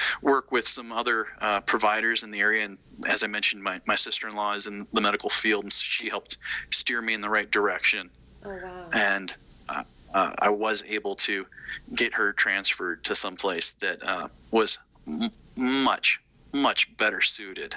[0.22, 3.94] work with some other uh, providers in the area, and as I mentioned, my, my
[3.96, 6.36] sister-in-law is in the medical field, and she helped
[6.70, 8.10] steer me in the right direction.
[8.44, 8.88] Oh wow.
[8.94, 9.34] And
[9.68, 9.82] uh,
[10.14, 11.46] uh, I was able to
[11.94, 16.20] get her transferred to some place that uh, was m- much,
[16.52, 17.74] much better suited.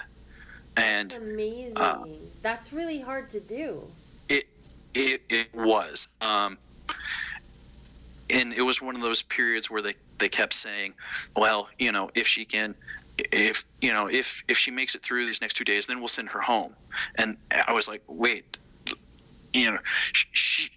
[0.78, 1.78] And That's amazing.
[1.78, 2.04] uh,
[2.42, 3.84] That's really hard to do.
[4.30, 4.46] it
[4.94, 6.58] it, it was um,
[8.34, 10.94] and it was one of those periods where they, they kept saying
[11.36, 12.76] well you know if she can
[13.18, 16.08] if you know if if she makes it through these next two days then we'll
[16.08, 16.76] send her home
[17.18, 18.58] and i was like wait
[19.54, 20.70] you know she, she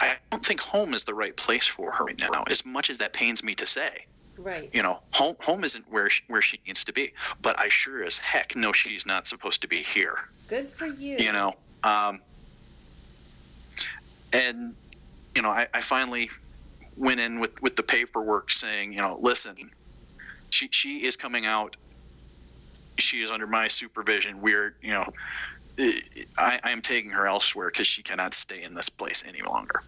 [0.00, 2.98] i don't think home is the right place for her right now as much as
[2.98, 3.90] that pains me to say
[4.38, 4.70] Right.
[4.72, 8.04] you know home home isn't where she, where she needs to be but i sure
[8.04, 10.14] as heck know she's not supposed to be here
[10.48, 11.16] Good for you.
[11.18, 11.52] you know
[11.84, 12.20] um,
[14.32, 14.74] and
[15.36, 16.30] you know I, I finally
[17.02, 19.56] went in with with the paperwork saying you know listen
[20.52, 21.76] she she is coming out.
[22.98, 24.42] She is under my supervision.
[24.42, 25.06] We're you know
[26.38, 29.82] i, I am taking her elsewhere because she cannot stay in this place any longer.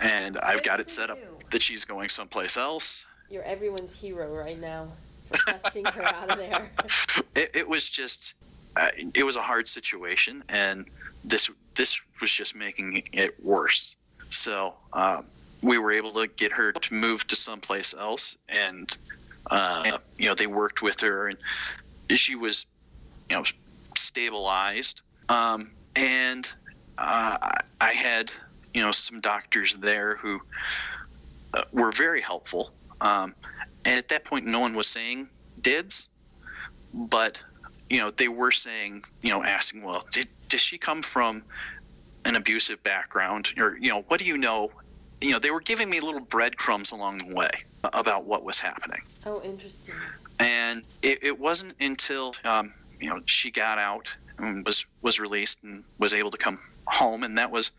[0.00, 1.38] And i've Good got it set up you.
[1.50, 3.06] that she's going someplace else.
[3.30, 4.88] You're everyone's hero right now
[5.26, 6.72] for testing her out of there.
[7.36, 8.34] it, it was just
[8.76, 10.86] uh, it was a hard situation and
[11.24, 13.96] this this was just making it worse.
[14.30, 15.26] So um,
[15.62, 18.88] we were able to get her to move to someplace else and
[19.50, 21.38] uh, you know they worked with her and
[22.10, 22.66] she was
[23.30, 23.44] you know
[23.96, 25.02] stabilized.
[25.28, 26.46] Um, and
[26.96, 27.36] uh,
[27.80, 28.30] I had
[28.74, 30.40] you know some doctors there who
[31.54, 32.70] uh, were very helpful.
[33.00, 33.34] Um,
[33.84, 35.28] and at that point no one was saying
[35.60, 36.08] dids
[36.92, 37.42] but
[37.88, 41.44] you know they were saying you know asking well did, does she come from
[42.24, 43.48] an abusive background?
[43.58, 44.70] Or you know what do you know
[45.22, 47.50] you know they were giving me little breadcrumbs along the way
[47.92, 49.94] about what was happening Oh, interesting.
[50.38, 55.62] and it, it wasn't until um, you know she got out and was was released
[55.64, 57.72] and was able to come home and that was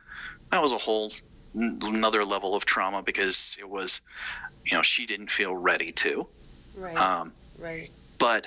[0.52, 1.12] that was a whole
[1.56, 4.02] n- another level of trauma because it was
[4.70, 6.28] you know she didn't feel ready to
[6.76, 6.98] Right.
[6.98, 7.92] um, right.
[8.20, 8.46] but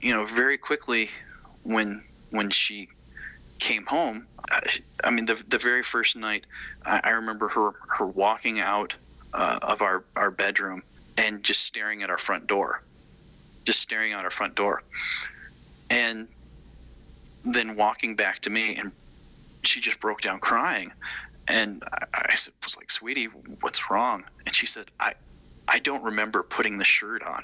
[0.00, 1.08] you know very quickly
[1.62, 2.88] when when she
[3.62, 4.60] came home I,
[5.04, 6.46] I mean the, the very first night
[6.84, 8.96] I, I remember her her walking out
[9.32, 10.82] uh, of our our bedroom
[11.16, 12.82] and just staring at our front door.
[13.66, 14.82] Just staring at our front door.
[15.90, 16.28] And
[17.44, 18.92] then walking back to me and
[19.64, 20.90] she just broke down crying.
[21.48, 23.28] And I, I was like sweetie
[23.60, 24.24] what's wrong?
[24.46, 25.12] And she said i
[25.68, 27.42] i don't remember putting the shirt on.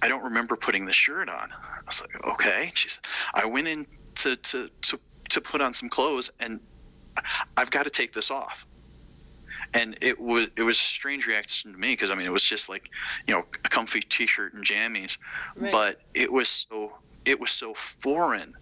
[0.00, 1.36] I don't remember putting the shirt on.
[1.36, 2.72] I was like, okay.
[2.74, 6.60] She said, I went in to, to, to, to put on some clothes and
[7.56, 8.66] I've got to take this off.
[9.74, 12.44] And it was it was a strange reaction to me because I mean it was
[12.44, 12.90] just like
[13.26, 15.16] you know a comfy t-shirt and jammies,
[15.56, 15.72] Right.
[15.72, 18.54] but it was so it was so foreign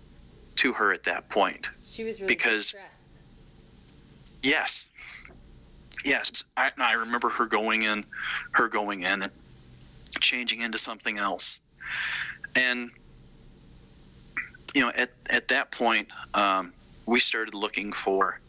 [0.56, 1.70] to her at that point.
[1.82, 3.18] She was really because- stressed.
[4.42, 4.88] Yes,
[6.04, 6.44] yes.
[6.56, 8.04] I, I remember her going in,
[8.52, 9.32] her going in and
[10.20, 11.60] changing into something else,
[12.54, 12.90] and
[14.74, 16.74] you know, at at that point, um,
[17.06, 18.40] we started looking for,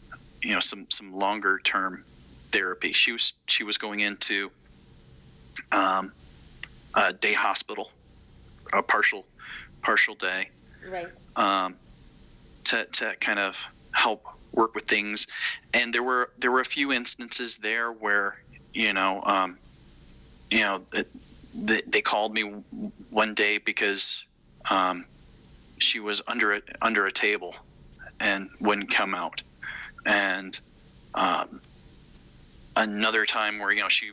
[0.42, 2.04] you know, some some longer term
[2.52, 2.92] therapy.
[2.92, 4.50] She was she was going into
[5.72, 6.12] um,
[6.94, 7.90] a day hospital,
[8.72, 9.26] a partial
[9.84, 10.50] partial day
[10.86, 11.12] Right.
[11.36, 11.78] um,
[12.66, 13.62] to, to kind of
[13.94, 15.26] help work with things.
[15.72, 18.36] And there were there were a few instances there where
[18.74, 19.58] you know um,
[20.50, 21.08] you know it,
[21.54, 22.42] they, they called me
[23.10, 24.26] one day because
[24.70, 25.06] um,
[25.82, 27.54] she was under a, under a table
[28.20, 29.42] and wouldn't come out,
[30.06, 30.58] and
[31.14, 31.60] um,
[32.76, 34.10] another time where you know she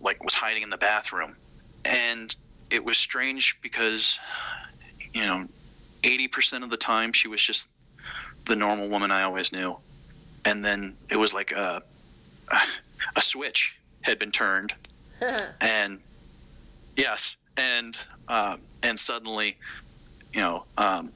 [0.00, 1.36] like was hiding in the bathroom,
[1.84, 2.34] and
[2.70, 4.18] it was strange because
[5.14, 5.46] you know
[6.04, 7.68] 80% of the time she was just
[8.46, 9.78] the normal woman I always knew.
[10.44, 11.82] and then it was like a
[13.16, 14.72] a switch had been turned,
[15.60, 16.00] and
[16.96, 17.96] yes, and
[18.28, 19.56] uh, and suddenly,
[20.34, 21.12] you know, um,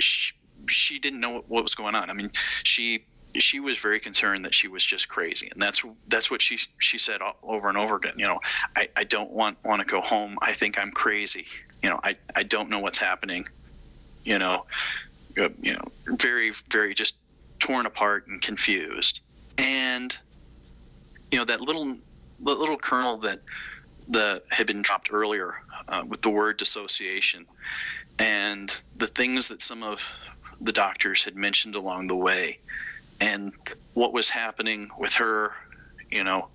[0.00, 0.32] she,
[0.68, 2.10] she didn't know what what was going on.
[2.10, 2.30] I mean,
[2.64, 6.58] she she was very concerned that she was just crazy, and that's that's what she
[6.78, 8.14] she said over and over again.
[8.16, 8.40] You know,
[8.76, 10.36] I, I don't want want to go home.
[10.42, 11.46] I think I'm crazy.
[11.82, 13.44] You know, I I don't know what's happening.
[14.24, 14.64] You know,
[15.38, 17.16] uh, you know, very very just
[17.60, 19.20] torn apart and confused.
[19.56, 20.14] And
[21.30, 21.96] you know that little
[22.40, 23.40] little kernel that
[24.08, 25.54] the had been dropped earlier
[25.86, 27.46] uh, with the word dissociation
[28.18, 30.14] and the things that some of
[30.60, 32.58] the doctors had mentioned along the way
[33.20, 33.52] and
[33.94, 35.52] what was happening with her,
[36.10, 36.48] you know,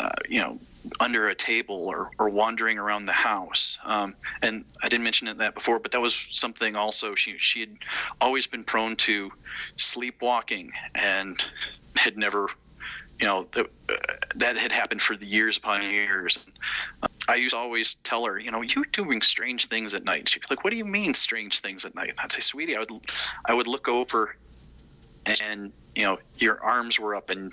[0.00, 0.58] uh, you know,
[1.00, 3.78] under a table or, or wandering around the house.
[3.84, 7.76] Um, and I didn't mention that before, but that was something also she she had
[8.20, 9.30] always been prone to
[9.76, 11.36] sleepwalking and
[11.96, 12.48] had never,
[13.20, 13.96] you know, that uh,
[14.36, 16.44] that had happened for the years upon years.
[17.28, 20.28] I used to always tell her, you know, you're doing strange things at night.
[20.28, 22.76] She'd be like, "What do you mean strange things at night?" And I'd say, "Sweetie,
[22.76, 22.90] I would
[23.46, 24.34] I would look over
[25.40, 27.52] and you know your arms were up and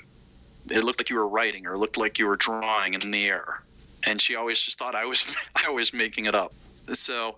[0.72, 3.26] it looked like you were writing or it looked like you were drawing in the
[3.26, 3.46] air
[4.08, 5.36] and she always just thought i was
[5.68, 6.54] i was making it up
[6.90, 7.38] so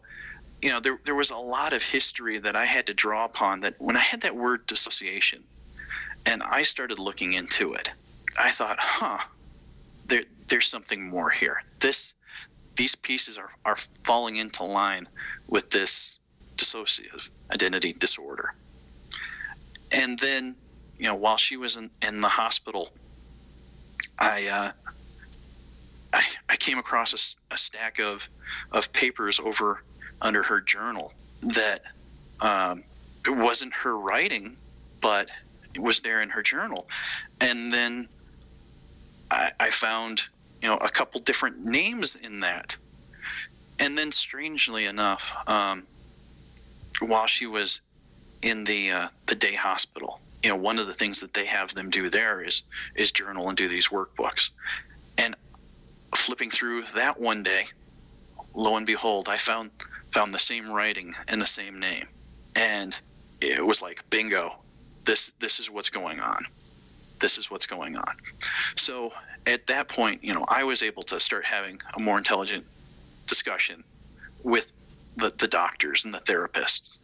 [0.62, 3.62] you know there, there was a lot of history that i had to draw upon
[3.62, 5.44] that when i had that word dissociation
[6.26, 7.90] and i started looking into it
[8.38, 9.20] i thought huh
[10.08, 11.58] there, there's something more here.
[11.80, 12.16] This
[12.76, 15.08] these pieces are, are falling into line
[15.48, 16.20] with this
[16.58, 18.50] dissociative identity disorder.
[19.94, 20.56] And then
[20.98, 22.90] you know while she was in, in the hospital
[24.20, 24.72] I, uh,
[26.14, 28.28] I I came across a, a, stack of
[28.72, 29.80] of papers over
[30.22, 31.12] under her journal
[31.54, 31.82] that
[32.42, 32.84] um,
[33.26, 34.58] it wasn't her writing
[35.02, 35.30] but
[35.76, 36.88] it was there in her journal.
[37.40, 38.10] And then
[39.32, 40.22] I, I found
[40.62, 42.78] you know a couple different names in that
[43.80, 45.88] and then strangely enough um,
[47.02, 47.82] while she was
[48.42, 50.20] in the uh, the day hospital.
[50.44, 52.64] You know, one of the things that they have them do there is
[52.96, 54.52] is journal and do these workbooks.
[55.18, 55.36] And
[56.16, 57.64] flipping through that one day,
[58.56, 59.72] lo and behold, I found
[60.14, 62.06] found the same writing and the same name,
[62.56, 63.00] and
[63.42, 64.52] it was like bingo.
[65.06, 66.46] This this is what's going on.
[67.20, 68.14] This is what's going on.
[68.76, 69.12] So
[69.46, 72.66] at that point, you know, I was able to start having a more intelligent
[73.28, 73.84] discussion
[74.44, 74.72] with
[75.18, 77.00] the, the doctors and the therapists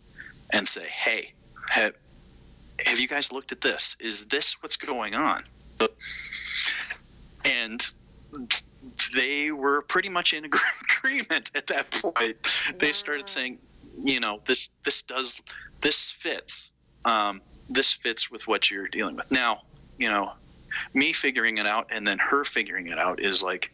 [0.51, 1.33] and say, hey,
[1.69, 1.93] have,
[2.85, 3.95] have you guys looked at this?
[3.99, 5.43] Is this what's going on?
[7.45, 7.83] And
[9.15, 10.45] they were pretty much in
[10.99, 12.35] agreement at that point.
[12.79, 13.59] They started saying,
[14.03, 15.41] you know, this this does
[15.81, 16.71] this fits.
[17.05, 19.29] Um, this fits with what you're dealing with.
[19.31, 19.59] Now,
[19.97, 20.31] you know,
[20.93, 23.71] me figuring it out and then her figuring it out is like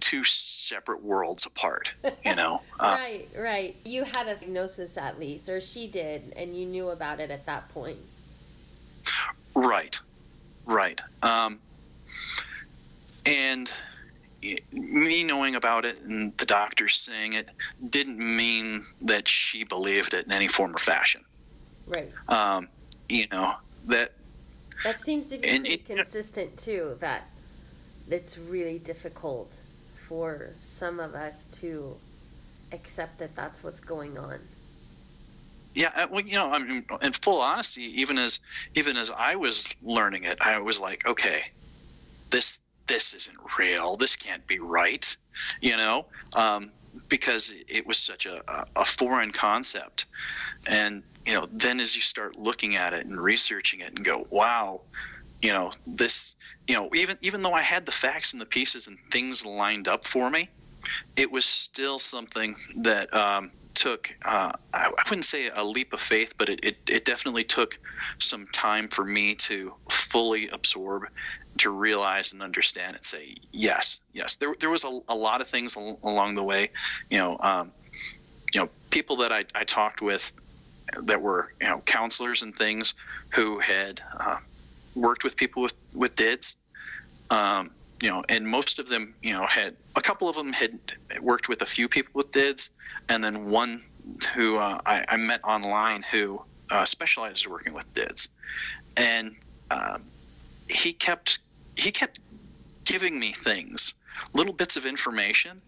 [0.00, 2.60] two separate worlds apart, you know?
[2.80, 3.76] Uh, right, right.
[3.84, 7.44] You had a diagnosis at least, or she did, and you knew about it at
[7.46, 7.98] that point.
[9.56, 9.98] Right,
[10.64, 11.00] right.
[11.24, 11.58] Um,
[13.26, 13.68] and
[14.70, 17.48] me knowing about it and the doctor saying it
[17.90, 21.22] didn't mean that she believed it in any form or fashion.
[21.88, 22.12] Right.
[22.28, 22.68] Um,
[23.08, 23.54] you know,
[23.86, 24.10] that.
[24.84, 27.28] That seems to be it, consistent too, that
[28.10, 29.50] it's really difficult
[30.08, 31.96] for some of us to
[32.72, 34.38] accept that that's what's going on.
[35.74, 38.40] Yeah, uh, well, you know, I mean, in full honesty, even as
[38.74, 41.42] even as I was learning it, I was like, okay,
[42.30, 43.96] this this isn't real.
[43.96, 45.16] This can't be right,
[45.60, 46.72] you know, um,
[47.08, 50.06] because it was such a, a foreign concept.
[50.66, 54.26] And you know, then as you start looking at it and researching it and go,
[54.30, 54.80] wow,
[55.42, 56.34] you know this
[56.66, 59.86] you know even even though i had the facts and the pieces and things lined
[59.86, 60.48] up for me
[61.16, 66.00] it was still something that um, took uh, I, I, wouldn't say a leap of
[66.00, 67.78] faith but it, it, it, definitely took
[68.18, 71.04] some time for me to fully absorb
[71.58, 74.36] to realize and understand and say yes yes.
[74.36, 76.70] There, there was a, a lot of things al- along the way
[77.10, 77.72] you know um,
[78.52, 80.32] you know people that I, I talked with
[81.04, 82.94] that were you know counselors and things
[83.34, 84.36] who had uh,
[84.94, 86.56] worked with people with with DIDs.
[87.30, 87.70] Um,
[88.02, 90.78] you know, and most of them, you know, had a couple of them had
[91.20, 92.70] worked with a few people with DIDs,
[93.08, 93.80] and then one
[94.34, 98.28] who uh, I, I, met online who uh, specializes working with DIDs,
[98.96, 99.34] and
[99.70, 100.04] um,
[100.68, 101.40] he kept
[101.76, 102.20] he kept
[102.84, 103.94] giving me things,
[104.32, 105.60] little bits of information,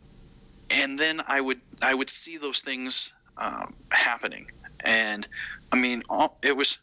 [0.70, 4.46] and then I would I would see those things um, happening,
[4.84, 5.26] and
[5.72, 6.78] I mean, all, it was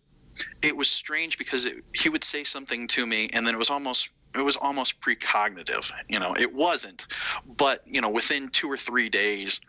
[0.61, 3.69] it was strange because it, he would say something to me, and then it was
[3.69, 5.91] almost it was almost precognitive.
[6.07, 7.05] You know, it wasn't,
[7.45, 9.61] but you know, within two or three days,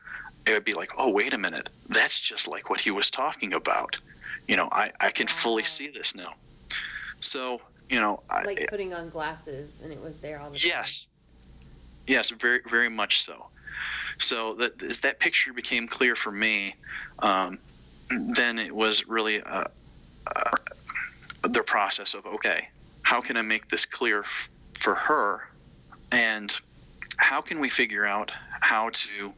[0.46, 3.52] it would be like, oh, wait a minute, that's just like what he was talking
[3.52, 3.96] about.
[4.46, 6.32] You know, I I can fully see this now.
[7.20, 10.68] So you know, like I, putting on glasses, and it was there all the time.
[10.68, 11.06] Yes.
[12.06, 13.46] Yes, very very much so.
[14.18, 16.74] So that as that picture became clear for me,
[17.20, 17.58] um,
[18.10, 19.64] then it was really uh,
[20.34, 20.50] uh,
[21.42, 22.60] the process of okay,
[23.02, 25.40] how can I make this clear f- for her,
[26.10, 26.54] and
[27.16, 29.32] how can we figure out how to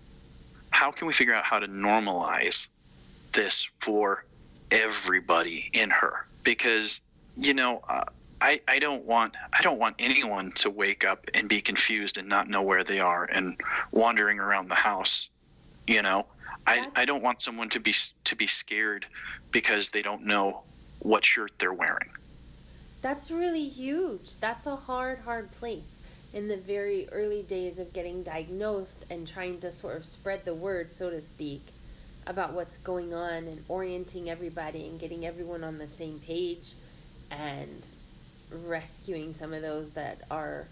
[0.70, 2.68] how can we figure out how to normalize
[3.32, 4.24] this for
[4.70, 6.12] everybody in her?
[6.44, 7.00] Because
[7.36, 8.04] you know uh,
[8.40, 12.28] I, I don't want I don't want anyone to wake up and be confused and
[12.28, 13.56] not know where they are and
[13.92, 15.28] wandering around the house
[15.86, 16.26] you know
[16.66, 17.94] I, I don't want someone to be
[18.24, 19.06] to be scared
[19.50, 20.62] because they don't know
[21.00, 22.10] what shirt they're wearing.
[23.02, 24.36] That's really huge.
[24.36, 25.94] That's a hard, hard place
[26.32, 30.54] in the very early days of getting diagnosed and trying to sort of spread the
[30.54, 31.68] word, so to speak,
[32.26, 36.74] about what's going on and orienting everybody and getting everyone on the same page
[37.30, 37.82] and
[38.50, 40.68] rescuing some of those that are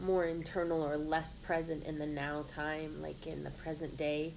[0.00, 4.32] more internal or less present in the now time, like in the present day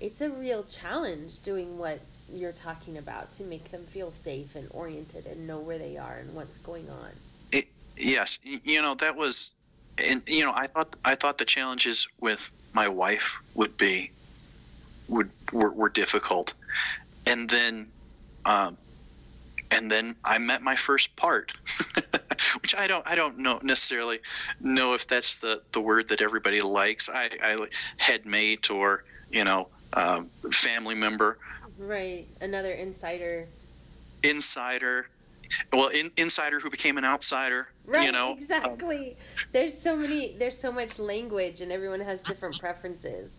[0.00, 2.00] it's a real challenge doing what
[2.32, 6.16] you're talking about to make them feel safe and oriented and know where they are
[6.16, 7.10] and what's going on.
[7.52, 7.66] It,
[7.96, 9.52] yes, you know that was,
[10.08, 14.10] and you know I thought I thought the challenges with my wife would be
[15.08, 16.54] would were, were difficult,
[17.26, 17.86] and then,
[18.44, 18.76] um,
[19.70, 21.52] and then I met my first part,
[22.60, 24.18] which I don't I don't know necessarily
[24.60, 27.08] know if that's the the word that everybody likes.
[27.08, 27.66] I I
[27.96, 31.38] head mate or you know uh, family member.
[31.78, 33.46] Right, another insider.
[34.22, 35.08] Insider,
[35.72, 37.68] well, in, insider who became an outsider.
[37.86, 38.32] Right, you know?
[38.32, 39.10] exactly.
[39.10, 40.34] Um, there's so many.
[40.38, 43.32] There's so much language, and everyone has different preferences.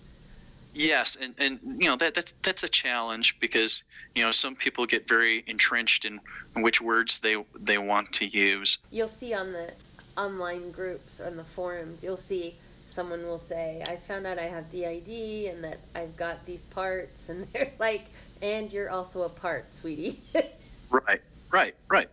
[0.73, 3.83] Yes, and, and you know that that's that's a challenge because
[4.13, 6.19] you know some people get very entrenched in,
[6.55, 8.77] in which words they they want to use.
[8.91, 9.71] You'll see on the
[10.17, 12.55] online groups on the forums, you'll see
[12.89, 17.29] someone will say, I found out I have DID and that I've got these parts.
[17.29, 18.05] And they're like,
[18.41, 20.19] and you're also a part, sweetie.
[20.89, 21.21] right,
[21.51, 22.07] right, right.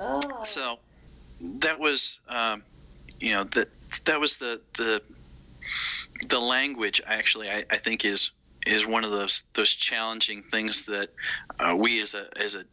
[0.00, 0.20] Oh.
[0.40, 0.78] So
[1.40, 2.62] that was, um,
[3.20, 3.68] you know, that
[4.04, 5.02] that was the, the,
[6.28, 8.30] the language actually, I, I think is,
[8.66, 11.08] is one of those, those challenging things that
[11.58, 12.64] uh, we as a, as a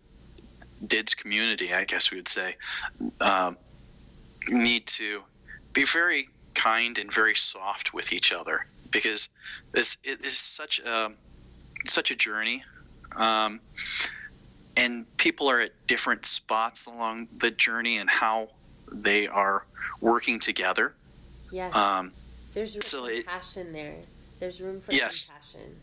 [0.85, 2.55] DIDS community, I guess we would say,
[3.21, 3.57] um,
[4.49, 5.21] need to
[5.73, 9.29] be very kind and very soft with each other because
[9.73, 11.11] this it is such a
[11.85, 12.63] such a journey,
[13.15, 13.59] um,
[14.77, 18.47] and people are at different spots along the journey and how
[18.91, 19.65] they are
[19.99, 20.93] working together.
[21.51, 21.75] Yes.
[21.75, 22.13] Um,
[22.53, 23.95] There's room so for compassion there.
[24.39, 25.25] There's room for yes.
[25.25, 25.75] compassion.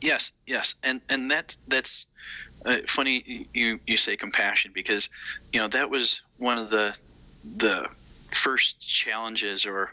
[0.00, 2.06] Yes, yes, and and that that's
[2.66, 3.48] uh, funny.
[3.54, 5.08] You you say compassion because
[5.52, 6.96] you know that was one of the
[7.44, 7.86] the
[8.34, 9.90] first challenges or,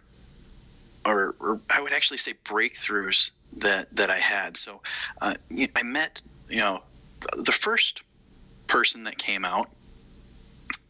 [1.05, 4.57] or, or I would actually say breakthroughs that that I had.
[4.57, 4.81] So
[5.21, 5.33] uh,
[5.75, 6.79] I met you know
[7.37, 8.03] the first
[8.67, 9.67] person that came out,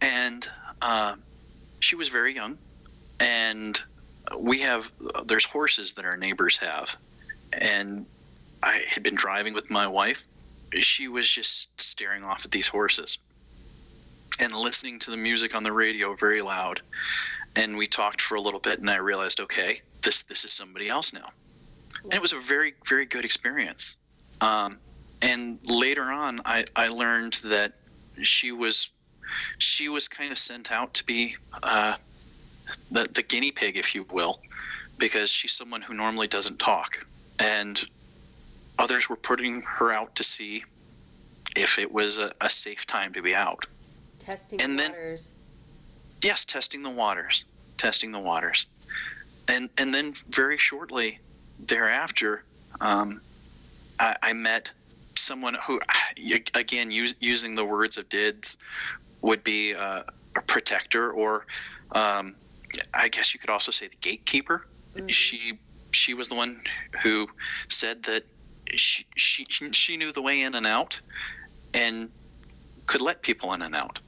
[0.02, 0.46] and
[0.82, 1.16] uh,
[1.80, 2.58] she was very young,
[3.20, 3.80] and
[4.40, 4.92] we have
[5.26, 6.96] there's horses that our neighbors have,
[7.54, 8.06] and
[8.62, 10.28] I had been driving with my wife.
[10.74, 13.18] She was just staring off at these horses
[14.40, 16.82] and listening to the music on the radio very loud
[17.56, 20.90] and we talked for a little bit, and I realized, okay, this this is somebody
[20.90, 21.28] else now,
[22.04, 23.98] and it was a very very good experience.
[24.42, 24.78] Um,
[25.22, 27.74] and later on, I, I learned that
[28.22, 28.92] she was
[29.58, 31.96] she was kind of sent out to be uh,
[32.92, 34.40] the the guinea pig, if you will,
[34.98, 37.06] because she's someone who normally doesn't talk,
[37.40, 37.84] and
[38.78, 40.64] others were putting her out to see
[41.56, 43.66] if it was a, a safe time to be out.
[44.20, 45.30] Testing and waters.
[45.30, 45.39] Then,
[46.22, 47.46] yes, testing the waters,
[47.78, 48.68] testing the waters,
[49.48, 51.20] and and then very shortly
[51.60, 52.44] thereafter,
[52.82, 53.22] um,
[54.00, 54.74] I, I, met
[55.16, 55.80] someone who,
[56.54, 58.58] again, use, using the words of DIDS,
[59.22, 60.04] would be uh,
[60.38, 61.46] a protector, or
[61.92, 62.36] um,
[62.94, 64.66] I guess you could also say the gatekeeper.
[64.96, 65.08] Mm-hmm.
[65.08, 65.60] She
[65.92, 66.62] she was the one
[67.02, 67.28] who
[67.68, 68.24] said that
[68.76, 71.02] she, she she knew the way in and out,
[71.74, 72.10] and
[72.86, 74.00] could let people in and out.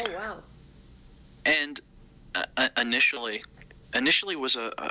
[0.00, 0.42] Oh wow!
[1.46, 1.80] And
[2.34, 3.42] uh, uh, initially
[3.94, 4.90] initially was a, a,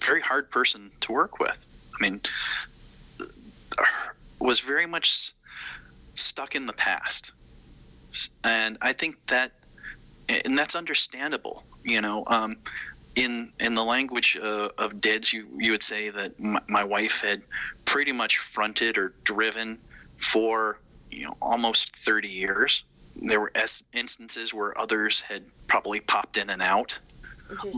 [0.00, 1.66] very hard person to work with.
[1.94, 2.20] I mean,
[4.40, 5.32] was very much
[6.14, 7.32] stuck in the past,
[8.42, 9.52] and I think that,
[10.28, 11.62] and that's understandable.
[11.84, 12.56] You know, um,
[13.14, 17.20] in in the language uh, of DIDS, you you would say that my, my wife
[17.22, 17.42] had
[17.84, 19.78] pretty much fronted or driven
[20.16, 20.80] for
[21.10, 22.84] you know almost 30 years.
[23.24, 23.52] There were
[23.92, 26.98] instances where others had probably popped in and out,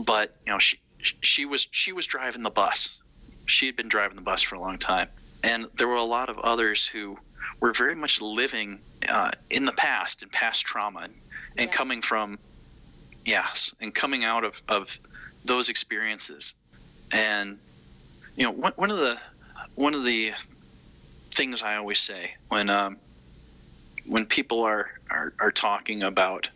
[0.05, 2.99] but you know she she was she was driving the bus.
[3.45, 5.07] She had been driving the bus for a long time,
[5.43, 7.17] and there were a lot of others who
[7.61, 11.13] were very much living uh, in the past and past trauma, and,
[11.57, 11.77] and yes.
[11.77, 12.39] coming from
[13.25, 14.99] yes, and coming out of of
[15.43, 16.55] those experiences.
[17.13, 17.59] And
[18.35, 19.15] you know, one, one of the
[19.75, 20.31] one of the
[21.31, 22.97] things I always say when um,
[24.07, 26.49] when people are are, are talking about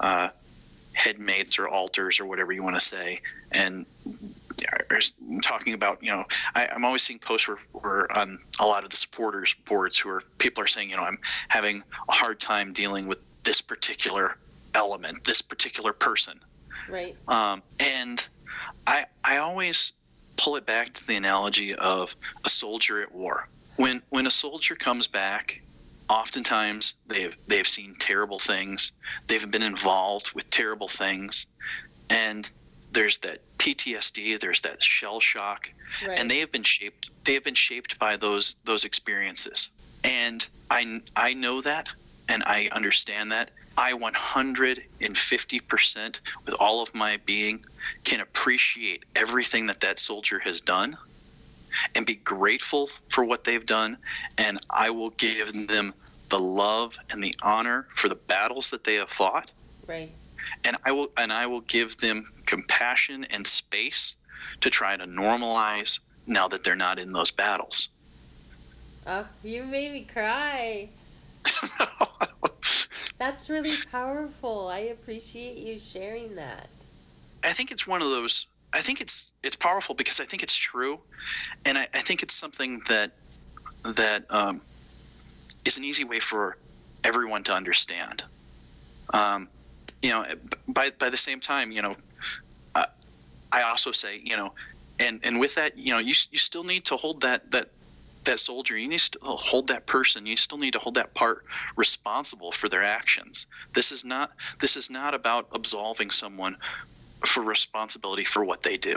[0.00, 0.28] uh,
[0.92, 3.20] headmates or alters or whatever you want to say,
[3.52, 3.86] and
[4.90, 5.00] are
[5.42, 6.24] talking about you know
[6.54, 10.10] I, am always seeing posts where, where on a lot of the supporters boards who
[10.10, 11.18] are people are saying you know I'm
[11.48, 14.36] having a hard time dealing with this particular
[14.74, 16.40] element, this particular person,
[16.88, 17.16] Right.
[17.28, 18.26] Um, and
[18.86, 19.92] I I always
[20.36, 22.14] pull it back to the analogy of
[22.44, 23.48] a soldier at war.
[23.76, 25.62] When when a soldier comes back,
[26.08, 28.92] oftentimes they've they've seen terrible things.
[29.26, 31.46] They've been involved with terrible things,
[32.10, 32.50] and
[32.92, 34.40] there's that PTSD.
[34.40, 35.70] There's that shell shock,
[36.06, 36.18] right.
[36.18, 37.10] and they have been shaped.
[37.24, 39.68] They have been shaped by those those experiences.
[40.02, 41.88] And I I know that,
[42.28, 47.64] and I understand that, I 150% with all of my being
[48.04, 50.96] can appreciate everything that that soldier has done
[51.94, 53.98] and be grateful for what they've done.
[54.38, 55.94] And I will give them
[56.30, 59.52] the love and the honor for the battles that they have fought.
[59.86, 60.10] Right.
[60.64, 64.16] And I will and I will give them compassion and space
[64.60, 67.88] to try to normalize now that they're not in those battles.
[69.06, 70.88] Oh, you made me cry.
[73.18, 74.68] That's really powerful.
[74.68, 76.68] I appreciate you sharing that.
[77.44, 78.46] I think it's one of those.
[78.74, 80.98] I think it's it's powerful because I think it's true,
[81.64, 83.12] and I, I think it's something that
[83.84, 84.62] that um,
[85.64, 86.56] is an easy way for
[87.04, 88.24] everyone to understand.
[89.12, 89.48] Um,
[90.02, 90.26] you know,
[90.68, 91.96] by by the same time, you know,
[92.74, 92.86] uh,
[93.52, 94.50] I also say, you know,
[94.98, 97.68] and and with that, you know, you you still need to hold that that
[98.26, 101.38] that soldier, you need to hold that person, you still need to hold that part
[101.76, 103.46] responsible for their actions.
[103.74, 106.56] This is not this is not about absolving someone
[107.26, 108.96] for responsibility for what they do.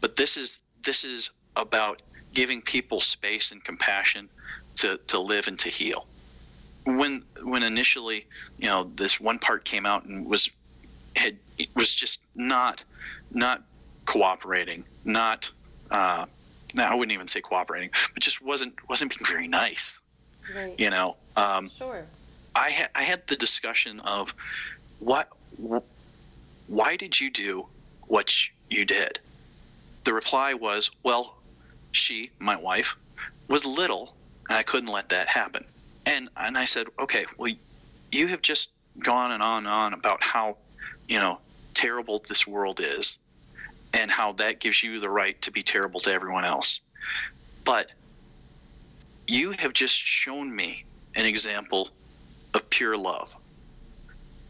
[0.00, 4.28] But this is this is about giving people space and compassion
[4.76, 6.06] to, to live and to heal.
[6.84, 8.26] When when initially,
[8.58, 10.50] you know, this one part came out and was
[11.14, 11.36] had
[11.76, 12.84] was just not
[13.30, 13.62] not
[14.04, 15.52] cooperating, not
[15.90, 16.26] uh,
[16.74, 20.00] now I wouldn't even say cooperating, but just wasn't wasn't being very nice.
[20.52, 20.74] Right.
[20.78, 21.16] You know.
[21.36, 22.04] Um, sure.
[22.54, 24.34] I had I had the discussion of
[24.98, 25.28] what
[26.72, 27.64] why did you do
[28.06, 28.34] what
[28.70, 29.18] you did?
[30.06, 31.30] The reply was, well,
[31.90, 32.96] she, my wife,
[33.46, 34.16] was little,
[34.48, 35.66] and I couldn't let that happen.
[36.06, 37.52] And and I said, okay, well,
[38.10, 40.56] you have just gone and on and on about how,
[41.08, 41.40] you know,
[41.74, 43.18] terrible this world is,
[43.92, 46.80] and how that gives you the right to be terrible to everyone else.
[47.66, 47.92] But
[49.28, 50.84] you have just shown me
[51.16, 51.90] an example
[52.54, 53.36] of pure love.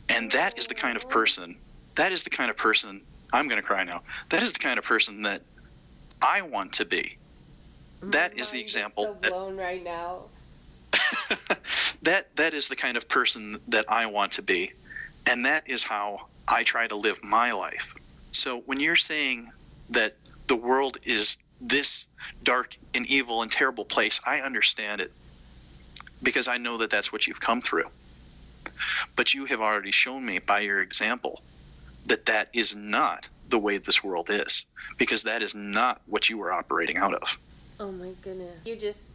[0.08, 1.56] And that is the kind of person,
[1.96, 3.00] that is the kind of person,
[3.32, 4.02] I'm going to cry now.
[4.30, 5.42] That is the kind of person that
[6.22, 7.16] I want to be.
[8.02, 9.04] That is the example.
[9.04, 10.22] So blown that, right now.
[12.02, 14.72] that that is the kind of person that I want to be,
[15.26, 16.18] and that is how
[16.48, 17.94] I try to live my life.
[18.32, 19.48] So when you're saying
[19.90, 20.16] that
[20.48, 22.06] the world is this
[22.42, 25.12] dark and evil and terrible place, I understand it
[26.22, 27.88] because I know that that's what you've come through.
[29.16, 31.40] But you have already shown me by your example
[32.06, 34.66] that that is not the way this world is
[34.98, 37.38] because that is not what you were operating out of.
[37.78, 38.66] Oh my goodness.
[38.66, 39.10] You just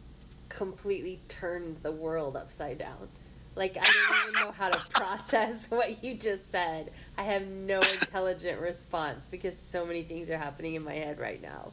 [0.48, 3.08] completely turned the world upside down.
[3.54, 6.90] Like I don't even know how to process what you just said.
[7.16, 11.42] I have no intelligent response because so many things are happening in my head right
[11.42, 11.72] now.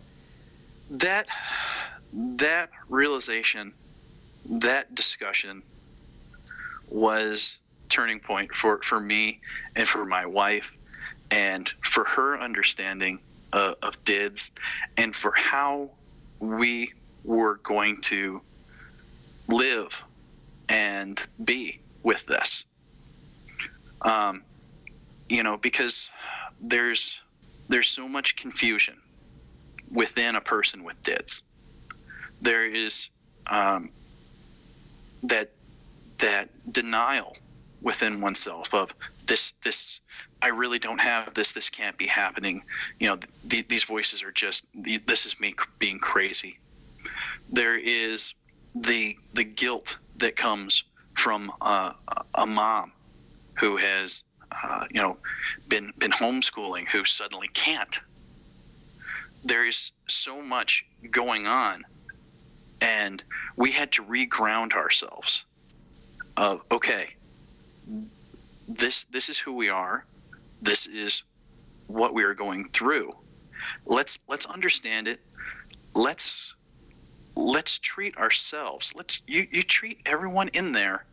[0.91, 1.27] That
[2.13, 3.73] that realization,
[4.45, 5.63] that discussion
[6.89, 7.57] was
[7.89, 9.41] turning point for, for me
[9.75, 10.77] and for my wife
[11.31, 13.19] and for her understanding
[13.53, 14.51] uh, of DIDS
[14.97, 15.91] and for how
[16.39, 16.91] we
[17.23, 18.41] were going to
[19.47, 20.03] live
[20.69, 22.65] and be with this.
[24.01, 24.43] Um,
[25.29, 26.09] you know, because
[26.59, 27.19] there's
[27.69, 28.95] there's so much confusion
[29.91, 31.41] within a person with DIDS.
[32.41, 33.09] There is
[33.49, 33.91] um,
[35.23, 35.51] that
[36.19, 37.35] that denial
[37.81, 38.93] within oneself of
[39.27, 40.01] this this
[40.45, 41.53] I really don't have this.
[41.53, 42.61] This can't be happening.
[42.99, 43.17] You know
[43.49, 46.59] th- these voices are just this is me being crazy.
[47.49, 48.35] There is
[48.75, 50.83] the the guilt that comes
[51.15, 51.93] from uh,
[52.37, 52.91] a mom
[53.57, 54.23] who has
[54.63, 55.17] uh, you know
[55.67, 57.99] been been homeschooling who suddenly can't.
[59.43, 61.83] There is so much going on
[62.81, 63.23] and
[63.57, 65.43] we had to reground ourselves
[66.37, 67.07] of okay
[68.67, 70.05] this this is who we are
[70.65, 71.23] this is
[71.87, 73.11] what we are going through.
[73.85, 75.19] Let's let's understand it.
[75.95, 76.55] Let's
[77.35, 78.93] let's treat ourselves.
[78.95, 81.05] Let's you, you treat everyone in there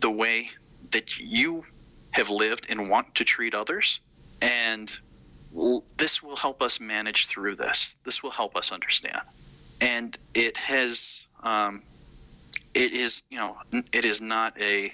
[0.00, 0.50] the way
[0.92, 1.64] that you
[2.12, 4.00] have lived and want to treat others.
[4.40, 4.90] And
[5.98, 7.96] this will help us manage through this.
[8.04, 9.20] This will help us understand.
[9.80, 11.82] And it has um,
[12.74, 13.56] it is you know
[13.92, 14.90] it is not a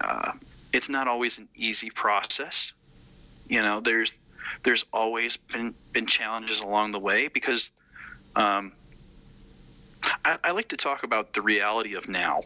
[0.00, 0.32] uh,
[0.72, 2.72] it's not always an easy process.
[3.46, 4.20] You know, there's
[4.64, 7.72] there's always been been challenges along the way because
[8.36, 8.72] um,
[10.24, 12.40] I, I like to talk about the reality of now,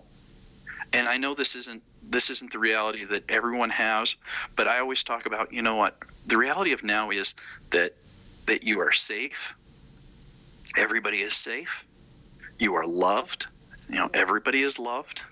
[0.92, 4.16] and I know this isn't this isn't the reality that everyone has,
[4.56, 7.34] but I always talk about you know what the reality of now is
[7.70, 7.92] that
[8.46, 9.54] that you are safe,
[10.76, 11.86] everybody is safe,
[12.58, 13.46] you are loved,
[13.88, 15.22] you know everybody is loved,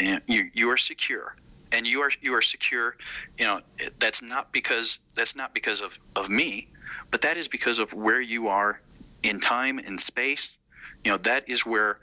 [0.00, 1.34] and you you are secure
[1.72, 2.94] and you are you are secure
[3.38, 3.60] you know
[3.98, 6.68] that's not because that's not because of of me
[7.10, 8.80] but that is because of where you are
[9.22, 10.58] in time and space.
[11.04, 11.98] You know that is where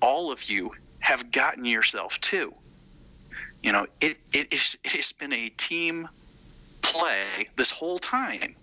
[0.00, 2.52] all of you have gotten yourself to.
[3.62, 6.08] You know it it, is, it has been a team
[6.82, 8.54] play this whole time.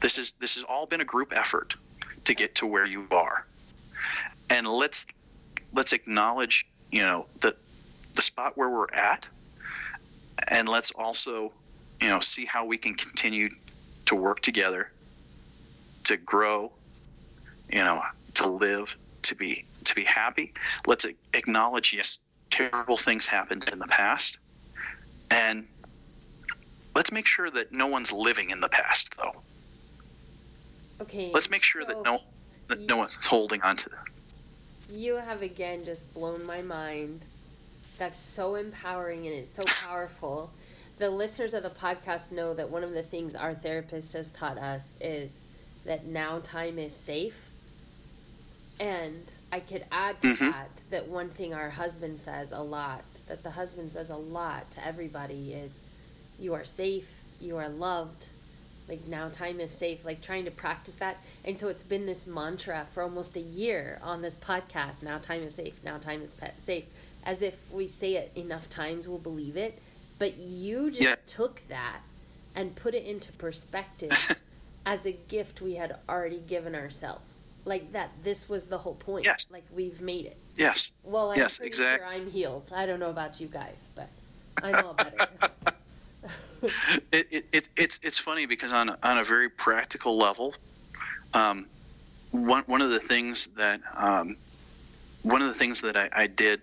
[0.00, 1.76] This is this has all been a group effort
[2.24, 3.44] to get to where you are.
[4.50, 5.06] And let's
[5.72, 7.54] let's acknowledge you know the
[8.14, 9.28] the spot where we're at,
[10.48, 11.52] and let's also,
[12.00, 13.50] you know, see how we can continue
[14.06, 14.90] to work together,
[16.04, 16.72] to grow,
[17.70, 18.02] you know,
[18.34, 20.52] to live, to be to be happy.
[20.86, 22.18] Let's acknowledge yes,
[22.50, 24.38] terrible things happened in the past,
[25.30, 25.66] and
[26.94, 29.42] let's make sure that no one's living in the past, though.
[31.02, 31.30] Okay.
[31.32, 32.18] Let's make sure so that no
[32.68, 34.04] that no one's holding on to that
[34.92, 37.24] you have again just blown my mind.
[38.00, 40.50] That's so empowering and it's so powerful.
[40.96, 44.56] The listeners of the podcast know that one of the things our therapist has taught
[44.56, 45.36] us is
[45.84, 47.38] that now time is safe.
[48.80, 49.22] And
[49.52, 50.50] I could add to mm-hmm.
[50.50, 54.70] that that one thing our husband says a lot, that the husband says a lot
[54.70, 55.78] to everybody is
[56.38, 58.28] you are safe, you are loved,
[58.88, 60.06] like now time is safe.
[60.06, 61.18] Like trying to practice that.
[61.44, 65.02] And so it's been this mantra for almost a year on this podcast.
[65.02, 65.74] Now time is safe.
[65.84, 66.84] Now time is pet safe
[67.24, 69.78] as if we say it enough times we'll believe it.
[70.18, 71.14] But you just yeah.
[71.26, 72.00] took that
[72.54, 74.36] and put it into perspective
[74.86, 77.46] as a gift we had already given ourselves.
[77.64, 79.24] Like that this was the whole point.
[79.24, 79.50] Yes.
[79.50, 80.36] Like we've made it.
[80.56, 80.92] Yes.
[81.04, 82.72] Well I'm yes exactly sure i'm healed.
[82.74, 84.08] I don't know about you guys but
[84.62, 85.16] i'm all better.
[86.62, 90.54] It, it, it, it's it's funny because on a, on a very practical level,
[91.32, 91.66] um,
[92.32, 94.36] one one of the things that um,
[95.22, 96.60] one of the things that I, I did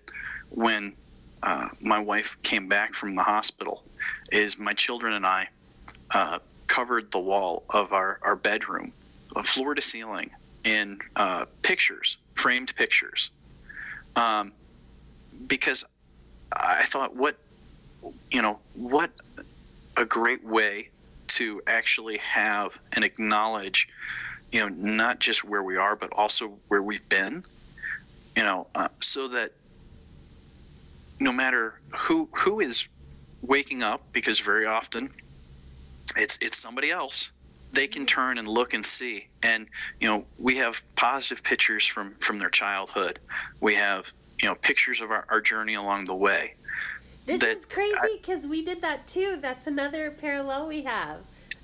[0.50, 0.94] when
[1.42, 3.82] uh, my wife came back from the hospital
[4.32, 5.48] is my children and I
[6.12, 8.92] uh, covered the wall of our, our bedroom,
[9.42, 10.30] floor to ceiling,
[10.64, 13.30] in uh, pictures, framed pictures,
[14.16, 14.52] um,
[15.46, 15.84] because
[16.54, 17.36] I thought, what
[18.30, 19.10] you know, what
[19.96, 20.88] a great way
[21.28, 23.88] to actually have and acknowledge,
[24.52, 27.42] you know, not just where we are, but also where we've been,
[28.36, 29.50] you know, uh, so that
[31.20, 32.88] no matter who who is
[33.42, 35.10] waking up, because very often
[36.16, 37.32] it's it's somebody else,
[37.72, 38.20] they can mm-hmm.
[38.20, 39.28] turn and look and see.
[39.42, 39.68] And
[40.00, 43.18] you know, we have positive pictures from from their childhood.
[43.60, 46.54] We have you know pictures of our, our journey along the way.
[47.26, 49.38] This that, is crazy because we did that too.
[49.40, 51.18] That's another parallel we have.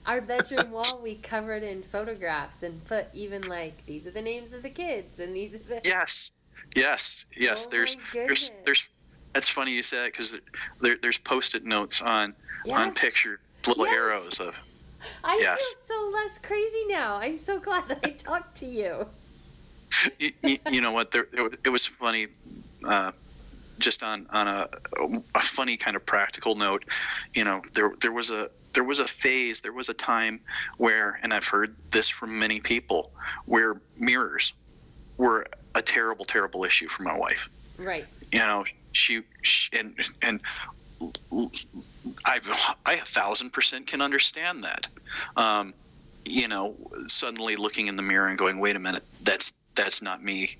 [0.05, 4.53] Our bedroom wall we covered in photographs and put even like these are the names
[4.53, 6.33] of the kids and these are the yes,
[6.77, 7.67] yes, yes.
[7.67, 8.89] Oh there's there's there's.
[9.35, 10.39] That's funny you said because
[10.80, 12.78] there, there's post-it notes on yes.
[12.78, 13.95] on picture little yes.
[13.95, 14.61] arrows of.
[15.22, 15.74] I yes.
[15.87, 17.16] feel so less crazy now.
[17.16, 19.07] I'm so glad I talked to you.
[20.18, 21.11] you, you, you, know what?
[21.11, 21.26] There,
[21.64, 22.28] it was funny.
[22.87, 23.12] Uh,
[23.78, 24.68] just on on a,
[25.35, 26.85] a funny kind of practical note,
[27.35, 30.41] you know, there there was a there was a phase, there was a time
[30.76, 33.12] where, and I've heard this from many people,
[33.47, 34.53] where mirrors
[35.16, 37.49] were a terrible, terrible issue for my wife.
[37.78, 38.07] Right.
[38.32, 38.64] You know,
[38.95, 40.41] she, she and and
[42.27, 44.89] I've I a thousand percent can understand that.
[45.37, 45.75] Um,
[46.25, 46.75] you know,
[47.07, 50.57] suddenly looking in the mirror and going, "Wait a minute, that's that's not me.